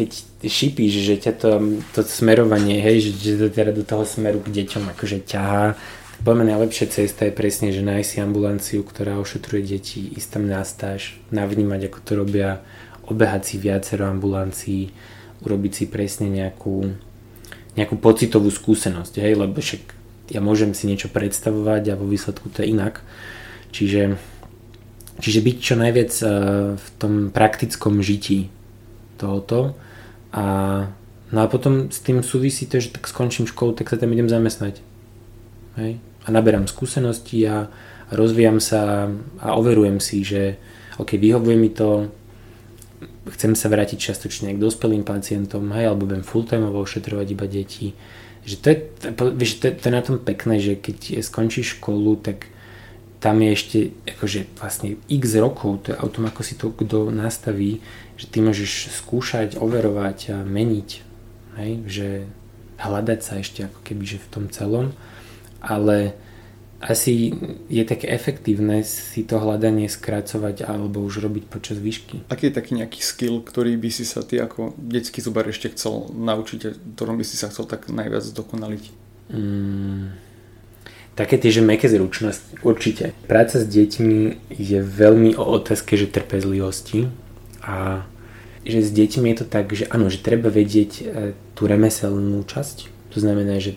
keď 0.00 0.10
šipíš, 0.48 1.04
že 1.04 1.14
ťa 1.20 1.32
to, 1.36 1.50
to 1.92 2.00
smerovanie, 2.08 2.80
hej, 2.80 3.04
že, 3.04 3.12
že 3.20 3.32
to 3.36 3.46
teda 3.52 3.76
do 3.76 3.84
toho 3.84 4.08
smeru 4.08 4.40
k 4.40 4.48
deťom 4.48 4.96
akože 4.96 5.28
ťahá, 5.28 5.76
Podľa 6.20 6.52
najlepšia 6.56 6.88
cesta 6.88 7.28
je 7.28 7.36
presne, 7.36 7.68
že 7.72 7.84
nájsť 7.84 8.08
si 8.08 8.16
ambulanciu, 8.20 8.80
ktorá 8.84 9.20
ošetruje 9.20 9.76
deti, 9.76 10.00
ísť 10.16 10.28
tam 10.36 10.44
na 10.48 10.64
stáž, 10.64 11.16
navnímať, 11.32 11.92
ako 11.92 11.98
to 12.00 12.12
robia, 12.16 12.64
obehať 13.08 13.42
si 13.44 13.56
viacero 13.56 14.08
ambulancií, 14.08 14.92
urobiť 15.44 15.72
si 15.72 15.84
presne 15.88 16.28
nejakú, 16.28 16.92
nejakú 17.76 17.96
pocitovú 18.00 18.48
skúsenosť, 18.52 19.20
hej, 19.20 19.36
lebo 19.36 19.60
však 19.60 19.82
ja 20.32 20.40
môžem 20.40 20.72
si 20.72 20.88
niečo 20.88 21.08
predstavovať 21.08 21.92
a 21.92 21.98
vo 21.98 22.06
výsledku 22.06 22.52
to 22.52 22.62
je 22.64 22.72
inak. 22.72 23.00
Čiže, 23.72 24.16
čiže 25.18 25.40
byť 25.40 25.56
čo 25.56 25.74
najviac 25.76 26.12
eh, 26.20 26.28
v 26.76 26.86
tom 26.96 27.28
praktickom 27.32 28.00
žití 28.04 28.52
tohoto 29.20 29.76
a 30.30 30.44
no 31.30 31.38
a 31.42 31.46
potom 31.46 31.90
s 31.90 32.02
tým 32.02 32.22
súvisí 32.22 32.66
to, 32.66 32.78
že 32.78 32.94
tak 32.94 33.06
skončím 33.06 33.46
školu, 33.46 33.74
tak 33.74 33.90
sa 33.90 33.98
tam 33.98 34.12
idem 34.14 34.30
zamestnať. 34.30 34.82
Hej? 35.78 36.02
a 36.24 36.28
naberám 36.28 36.68
skúsenosti 36.68 37.48
a 37.48 37.68
rozvíjam 38.12 38.60
sa 38.60 39.08
a 39.40 39.56
overujem 39.56 40.02
si, 40.02 40.20
že 40.26 40.60
ok, 41.00 41.16
vyhovuje 41.16 41.56
mi 41.56 41.70
to, 41.72 42.12
chcem 43.32 43.56
sa 43.56 43.72
vrátiť 43.72 43.96
častočne 43.96 44.52
k 44.52 44.60
dospelým 44.60 45.06
pacientom, 45.06 45.72
hej, 45.72 45.88
alebo 45.88 46.04
budem 46.10 46.26
full-time 46.26 46.68
ošetrovať 46.68 47.26
iba 47.32 47.46
deti. 47.48 47.96
Že 48.44 48.56
to 48.56 48.66
je, 48.68 48.76
vieš, 49.36 49.52
to, 49.62 49.72
to 49.72 49.84
je 49.88 49.94
na 49.94 50.02
tom 50.04 50.16
pekné, 50.20 50.60
že 50.60 50.76
keď 50.76 51.24
skončíš 51.24 51.80
školu, 51.80 52.20
tak 52.20 52.50
tam 53.20 53.36
je 53.44 53.50
ešte 53.52 53.78
akože 54.16 54.40
vlastne 54.56 54.96
x 55.06 55.24
rokov, 55.36 55.84
to 55.84 55.92
je 55.92 56.00
o 56.00 56.08
tom, 56.08 56.24
ako 56.26 56.40
si 56.40 56.56
to 56.56 56.72
kto 56.72 57.12
nastaví, 57.12 57.84
že 58.16 58.26
ty 58.26 58.40
môžeš 58.40 58.96
skúšať, 59.04 59.60
overovať 59.60 60.18
a 60.32 60.36
meniť, 60.40 60.88
hej, 61.60 61.72
že 61.84 62.08
hľadať 62.80 63.20
sa 63.20 63.44
ešte 63.44 63.68
ako 63.68 63.84
keby 63.84 64.04
že 64.08 64.18
v 64.24 64.30
tom 64.32 64.44
celom 64.48 64.96
ale 65.60 66.16
asi 66.80 67.36
je 67.68 67.84
také 67.84 68.08
efektívne 68.08 68.80
si 68.80 69.20
to 69.28 69.36
hľadanie 69.36 69.84
skracovať 69.84 70.64
alebo 70.64 71.04
už 71.04 71.20
robiť 71.20 71.44
počas 71.52 71.76
výšky. 71.76 72.24
Aký 72.32 72.48
je 72.48 72.56
taký 72.56 72.72
nejaký 72.72 73.04
skill, 73.04 73.44
ktorý 73.44 73.76
by 73.76 73.90
si 73.92 74.08
sa 74.08 74.24
ty 74.24 74.40
ako 74.40 74.72
detský 74.80 75.20
zubar 75.20 75.44
ešte 75.44 75.68
chcel 75.76 76.08
naučiť 76.08 76.60
a 76.64 76.70
ktorom 76.96 77.20
by 77.20 77.24
si 77.28 77.36
sa 77.36 77.52
chcel 77.52 77.68
tak 77.68 77.92
najviac 77.92 78.24
dokonaliť? 78.32 78.84
Mm, 79.28 80.08
také 81.20 81.36
tie, 81.36 81.52
že 81.52 81.60
meké 81.60 81.84
zručnosti, 81.84 82.56
určite. 82.64 83.12
Práca 83.28 83.60
s 83.60 83.68
deťmi 83.68 84.48
je 84.48 84.80
veľmi 84.80 85.36
o 85.36 85.44
otázke, 85.44 85.92
že 86.00 86.08
trpezlivosti 86.08 87.12
a 87.60 88.08
že 88.64 88.80
s 88.80 88.88
deťmi 88.88 89.28
je 89.28 89.36
to 89.44 89.46
tak, 89.46 89.68
že 89.76 89.84
áno, 89.92 90.08
že 90.08 90.24
treba 90.24 90.48
vedieť 90.48 90.92
e, 90.96 91.02
tú 91.52 91.68
remeselnú 91.68 92.40
časť. 92.48 92.88
To 93.12 93.18
znamená, 93.20 93.60
že 93.60 93.76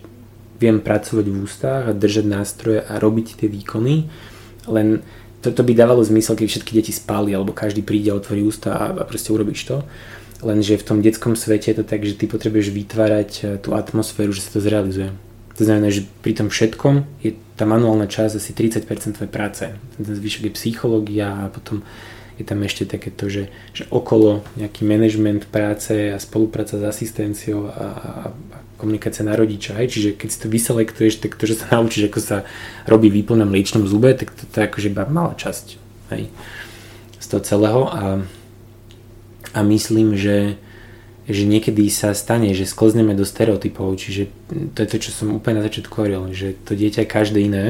viem 0.63 0.79
pracovať 0.79 1.25
v 1.27 1.35
ústach 1.43 1.91
a 1.91 1.97
držať 1.97 2.25
nástroje 2.31 2.79
a 2.79 2.95
robiť 2.95 3.43
tie 3.43 3.51
výkony, 3.51 4.07
len 4.71 5.03
toto 5.43 5.67
by 5.67 5.75
dávalo 5.75 5.99
zmysel, 5.99 6.39
keď 6.39 6.47
všetky 6.47 6.71
deti 6.79 6.95
spali, 6.95 7.35
alebo 7.35 7.51
každý 7.51 7.83
príde 7.83 8.15
a 8.15 8.15
otvorí 8.15 8.39
ústa 8.47 8.71
a, 8.71 8.95
a 8.95 9.03
proste 9.03 9.35
urobíš 9.35 9.67
to. 9.67 9.83
Lenže 10.39 10.79
v 10.79 10.87
tom 10.87 11.03
detskom 11.03 11.35
svete 11.35 11.75
je 11.75 11.83
to 11.83 11.85
tak, 11.87 12.07
že 12.07 12.15
ty 12.15 12.31
potrebuješ 12.31 12.71
vytvárať 12.71 13.31
e, 13.35 13.41
tú 13.59 13.75
atmosféru, 13.75 14.31
že 14.31 14.47
sa 14.47 14.55
to 14.55 14.63
zrealizuje. 14.63 15.11
To 15.57 15.61
znamená, 15.61 15.93
že 15.93 16.05
pri 16.25 16.33
tom 16.33 16.49
všetkom 16.49 17.05
je 17.21 17.37
tá 17.53 17.69
manuálna 17.69 18.09
časť 18.09 18.41
asi 18.41 18.51
30% 18.57 19.17
tvojej 19.17 19.29
práce. 19.29 19.69
Ten 19.69 20.03
zvyšok 20.03 20.49
je 20.49 20.57
psychológia 20.57 21.45
a 21.45 21.53
potom 21.53 21.85
je 22.33 22.43
tam 22.45 22.65
ešte 22.65 22.89
takéto, 22.89 23.29
že, 23.29 23.53
že 23.77 23.85
okolo 23.93 24.41
nejaký 24.57 24.81
management 24.81 25.53
práce 25.53 26.09
a 26.09 26.17
spolupráca 26.17 26.81
s 26.81 26.83
asistenciou 26.83 27.69
a, 27.69 27.73
a, 27.77 28.09
a 28.33 28.57
komunikácia 28.81 29.21
na 29.21 29.37
rodiča. 29.37 29.77
Hej? 29.77 29.93
Čiže 29.93 30.09
keď 30.17 30.29
si 30.33 30.39
to 30.41 30.47
vyselektuješ, 30.49 31.21
tak 31.21 31.37
to, 31.37 31.45
že 31.45 31.61
sa 31.61 31.77
naučíš, 31.77 32.09
ako 32.09 32.19
sa 32.19 32.37
robí 32.89 33.13
výplň 33.13 33.45
na 33.45 33.47
mliečnom 33.47 33.85
zube, 33.85 34.17
tak 34.17 34.33
to, 34.33 34.49
to 34.49 34.55
je 34.57 34.65
akože 34.65 34.89
iba 34.89 35.05
malá 35.05 35.37
časť 35.37 35.65
hej? 36.17 36.33
z 37.21 37.25
toho 37.29 37.41
celého 37.45 37.81
a, 37.93 38.01
a 39.53 39.59
myslím, 39.61 40.17
že 40.17 40.57
že 41.23 41.47
niekedy 41.47 41.87
sa 41.87 42.11
stane, 42.11 42.51
že 42.51 42.67
sklzneme 42.67 43.15
do 43.15 43.23
stereotypov, 43.23 43.95
čiže 43.95 44.27
to 44.75 44.83
je 44.83 44.87
to, 44.91 44.97
čo 44.99 45.11
som 45.15 45.39
úplne 45.39 45.63
na 45.63 45.65
začiatku 45.71 45.95
hovoril, 45.95 46.35
že 46.35 46.59
to 46.67 46.75
dieťa 46.75 47.07
je 47.07 47.13
každé 47.13 47.39
iné, 47.47 47.65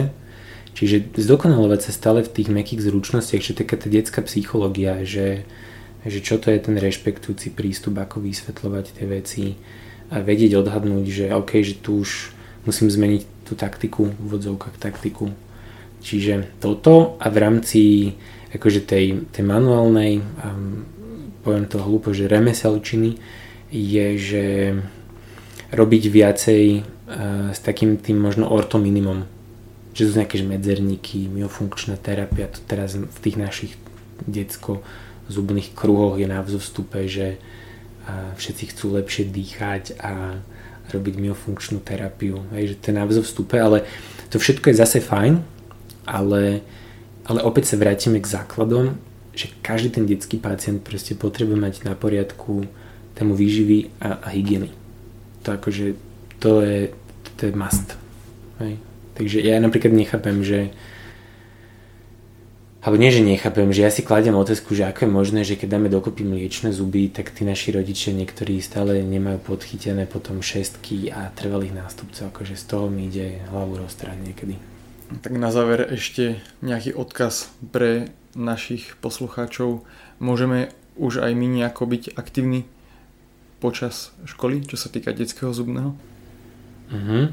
čiže 0.73 1.13
zdokonalovať 1.13 1.79
sa 1.85 1.91
stále 1.93 2.25
v 2.25 2.33
tých 2.33 2.49
mekých 2.49 2.81
zručnostiach, 2.81 3.45
že 3.45 3.53
taká 3.53 3.77
tá 3.77 3.93
detská 3.93 4.25
psychológia, 4.25 5.05
že, 5.05 5.45
že 6.01 6.19
čo 6.25 6.41
to 6.41 6.49
je 6.49 6.57
ten 6.65 6.73
rešpektujúci 6.81 7.53
prístup, 7.53 8.01
ako 8.01 8.25
vysvetľovať 8.25 8.85
tie 8.97 9.05
veci 9.05 9.45
a 10.09 10.17
vedieť 10.17 10.57
odhadnúť, 10.57 11.05
že 11.05 11.25
OK, 11.29 11.61
že 11.61 11.77
tu 11.77 12.01
už 12.01 12.33
musím 12.65 12.89
zmeniť 12.89 13.45
tú 13.45 13.53
taktiku, 13.53 14.09
v 14.09 14.25
vodzovkách 14.33 14.81
taktiku. 14.81 15.29
Čiže 16.01 16.57
toto 16.57 17.15
a 17.21 17.29
v 17.29 17.37
rámci 17.37 17.81
akože 18.49 18.81
tej, 18.85 19.29
tej 19.29 19.43
manuálnej, 19.45 20.19
um, 20.19 20.83
poviem 21.41 21.65
to 21.69 21.81
hlúpo, 21.81 22.11
že 22.11 22.29
remeselčiny, 22.29 23.42
je, 23.73 24.07
že 24.21 24.45
robiť 25.73 26.03
viacej 26.13 26.63
uh, 26.77 27.49
s 27.49 27.59
takým 27.65 27.97
tým 27.97 28.21
možno 28.21 28.45
ortominimum. 28.53 29.25
Že 29.97 30.01
sú 30.05 30.11
nejaké 30.21 30.37
medzerníky, 30.45 31.25
myofunkčná 31.25 31.97
terapia, 31.97 32.45
to 32.45 32.61
teraz 32.69 32.93
v 32.93 33.19
tých 33.21 33.37
našich 33.41 33.73
detsko-zubných 34.29 35.73
kruhoch 35.73 36.21
je 36.21 36.29
na 36.29 36.45
vzostupe, 36.45 37.09
že 37.09 37.41
uh, 37.41 38.37
všetci 38.37 38.77
chcú 38.77 38.93
lepšie 39.01 39.25
dýchať 39.33 39.97
a 39.97 40.37
robiť 40.93 41.15
myofunkčnú 41.17 41.81
terapiu. 41.81 42.45
Hej, 42.53 42.75
že 42.75 42.77
to 42.77 42.85
je 42.93 42.99
na 43.01 43.05
vzostupe, 43.09 43.57
ale 43.57 43.89
to 44.29 44.37
všetko 44.37 44.69
je 44.69 44.75
zase 44.77 44.99
fajn, 45.01 45.41
ale, 46.05 46.61
ale 47.25 47.39
opäť 47.41 47.73
sa 47.73 47.79
vrátime 47.81 48.21
k 48.21 48.27
základom, 48.27 48.99
že 49.33 49.49
každý 49.65 49.89
ten 49.97 50.05
detský 50.05 50.37
pacient 50.37 50.85
proste 50.85 51.17
potrebuje 51.17 51.57
mať 51.57 51.73
na 51.89 51.97
poriadku 51.97 52.69
tému 53.13 53.35
výživy 53.35 53.89
a, 54.01 54.19
a 54.25 54.27
hygieny. 54.33 54.69
To 55.43 55.57
akože, 55.57 55.93
to 56.39 56.61
je, 56.61 56.89
to 57.35 57.41
je 57.45 57.53
must. 57.55 57.97
Hej. 58.59 58.77
Takže 59.13 59.37
ja 59.45 59.61
napríklad 59.61 59.93
nechápem, 59.93 60.41
že 60.41 60.73
alebo 62.83 62.99
nie, 62.99 63.15
že 63.15 63.23
nechápem, 63.23 63.71
že 63.71 63.87
ja 63.87 63.87
si 63.87 64.03
kladem 64.03 64.35
otázku, 64.35 64.75
že 64.75 64.83
ako 64.83 65.07
je 65.07 65.15
možné, 65.15 65.39
že 65.47 65.55
keď 65.55 65.79
dáme 65.79 65.87
dokopy 65.87 66.27
mliečne 66.27 66.75
zuby, 66.75 67.07
tak 67.07 67.31
tí 67.31 67.47
naši 67.47 67.71
rodičia 67.71 68.11
niektorí 68.11 68.59
stále 68.59 68.99
nemajú 68.99 69.39
podchytené 69.39 70.03
potom 70.03 70.43
šestky 70.43 71.07
a 71.07 71.31
trvalých 71.31 71.79
nástupcov, 71.79 72.35
akože 72.35 72.59
z 72.59 72.63
toho 72.67 72.91
mi 72.91 73.07
ide 73.07 73.39
hlavu 73.47 73.79
roztrať 73.79 74.19
niekedy. 74.19 74.59
Tak 75.23 75.31
na 75.31 75.47
záver 75.55 75.87
ešte 75.95 76.43
nejaký 76.59 76.91
odkaz 76.91 77.55
pre 77.71 78.11
našich 78.35 78.99
poslucháčov. 78.99 79.87
Môžeme 80.19 80.75
už 80.99 81.23
aj 81.23 81.31
my 81.39 81.47
nejako 81.47 81.87
byť 81.87 82.19
aktívni 82.19 82.67
počas 83.63 84.11
školy, 84.27 84.67
čo 84.67 84.75
sa 84.75 84.91
týka 84.91 85.15
detského 85.15 85.55
zubného? 85.55 85.95
Mm-hmm. 86.91 87.23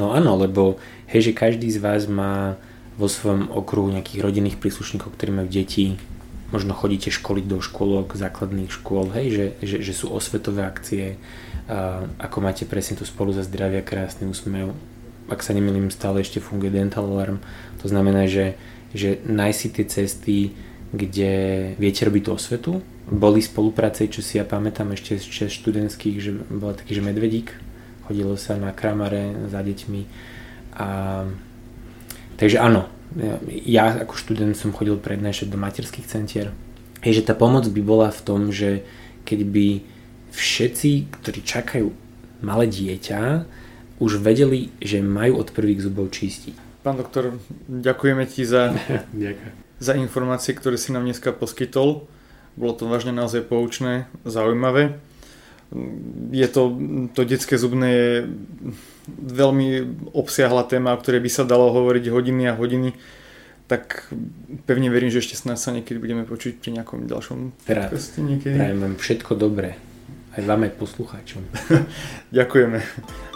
No 0.00 0.16
áno, 0.16 0.40
lebo 0.40 0.80
hej, 1.12 1.28
že 1.28 1.32
každý 1.36 1.68
z 1.68 1.84
vás 1.84 2.08
má 2.08 2.56
vo 2.96 3.12
svojom 3.12 3.52
okruhu 3.52 3.92
nejakých 3.92 4.24
rodinných 4.24 4.56
príslušníkov, 4.56 5.12
ktorí 5.12 5.36
majú 5.36 5.48
deti, 5.52 6.00
možno 6.48 6.72
chodíte 6.72 7.12
školiť 7.12 7.44
do 7.44 7.60
škôlok, 7.60 8.16
základných 8.16 8.72
škôl, 8.72 9.12
hej, 9.12 9.26
že, 9.28 9.46
že, 9.60 9.76
že 9.84 9.92
sú 9.92 10.08
osvetové 10.08 10.64
akcie, 10.64 11.20
a 11.66 12.06
ako 12.22 12.38
máte 12.40 12.64
presne 12.64 12.94
tu 12.96 13.04
spolu 13.04 13.34
za 13.34 13.42
zdravia 13.42 13.82
krásny 13.82 14.24
úsmev, 14.24 14.72
ak 15.26 15.42
sa 15.42 15.50
nemýlim, 15.50 15.90
stále 15.90 16.22
ešte 16.22 16.38
funguje 16.38 16.70
Dental 16.70 17.02
Alarm, 17.02 17.42
to 17.82 17.90
znamená, 17.90 18.30
že, 18.30 18.54
že 18.94 19.18
nájsť 19.26 19.58
si 19.58 19.68
tie 19.74 19.84
cesty, 19.84 20.38
kde 20.92 21.32
viete 21.78 22.06
robiť 22.06 22.22
tú 22.22 22.30
osvetu, 22.34 22.72
boli 23.06 23.38
spolupráce, 23.42 24.06
čo 24.10 24.22
si 24.22 24.38
ja 24.38 24.44
pamätám 24.46 24.90
ešte 24.94 25.18
z 25.18 25.50
študentských, 25.50 26.16
že 26.18 26.30
bol 26.34 26.74
taký, 26.74 26.98
že 26.98 27.06
medvedík, 27.06 27.54
chodilo 28.06 28.34
sa 28.38 28.54
na 28.58 28.70
kramare 28.70 29.50
za 29.50 29.62
deťmi 29.62 30.02
a 30.78 30.88
takže 32.38 32.58
áno, 32.62 32.90
ja 33.66 34.02
ako 34.02 34.14
študent 34.18 34.54
som 34.58 34.74
chodil 34.74 34.98
prednášať 34.98 35.50
do 35.50 35.58
materských 35.58 36.06
centier. 36.06 36.50
Je, 37.02 37.14
že 37.14 37.26
tá 37.26 37.38
pomoc 37.38 37.66
by 37.70 37.82
bola 37.82 38.10
v 38.10 38.20
tom, 38.26 38.50
že 38.50 38.82
keď 39.22 39.40
by 39.46 39.66
všetci, 40.34 40.90
ktorí 41.22 41.40
čakajú 41.46 41.88
malé 42.42 42.66
dieťa, 42.66 43.46
už 43.96 44.20
vedeli, 44.20 44.68
že 44.82 45.00
majú 45.00 45.40
od 45.40 45.48
prvých 45.54 45.88
zubov 45.88 46.12
čistiť. 46.12 46.84
Pán 46.84 47.00
doktor, 47.00 47.40
ďakujeme 47.66 48.26
ti 48.28 48.44
za, 48.44 48.70
za 49.78 49.92
informácie, 49.94 50.56
ktoré 50.56 50.80
si 50.80 50.92
nám 50.92 51.04
dneska 51.04 51.32
poskytol. 51.32 52.08
Bolo 52.56 52.72
to 52.72 52.88
vážne 52.88 53.12
naozaj 53.12 53.44
poučné, 53.44 54.08
zaujímavé. 54.24 54.96
Je 56.30 56.46
to, 56.48 56.72
to 57.12 57.26
detské 57.26 57.58
zubné 57.58 57.88
je 57.90 58.12
veľmi 59.10 59.66
obsiahla 60.14 60.64
téma, 60.64 60.94
o 60.94 61.00
ktorej 61.02 61.20
by 61.20 61.30
sa 61.30 61.42
dalo 61.44 61.74
hovoriť 61.74 62.04
hodiny 62.08 62.42
a 62.48 62.54
hodiny, 62.54 62.94
tak 63.66 64.06
pevne 64.64 64.88
verím, 64.94 65.10
že 65.10 65.26
ešte 65.26 65.34
snáď 65.34 65.58
sa 65.58 65.74
niekedy 65.74 65.98
budeme 65.98 66.22
počuť 66.22 66.62
pri 66.62 66.70
nejakom 66.80 67.10
ďalšom 67.10 67.66
Rád. 67.66 67.98
Prajem 68.46 68.78
vám 68.78 68.94
všetko 68.94 69.34
dobré. 69.34 69.74
Aj 70.38 70.42
vám, 70.44 70.68
aj 70.68 70.72
poslucháčom. 70.78 71.42
Ďakujeme. 72.36 73.35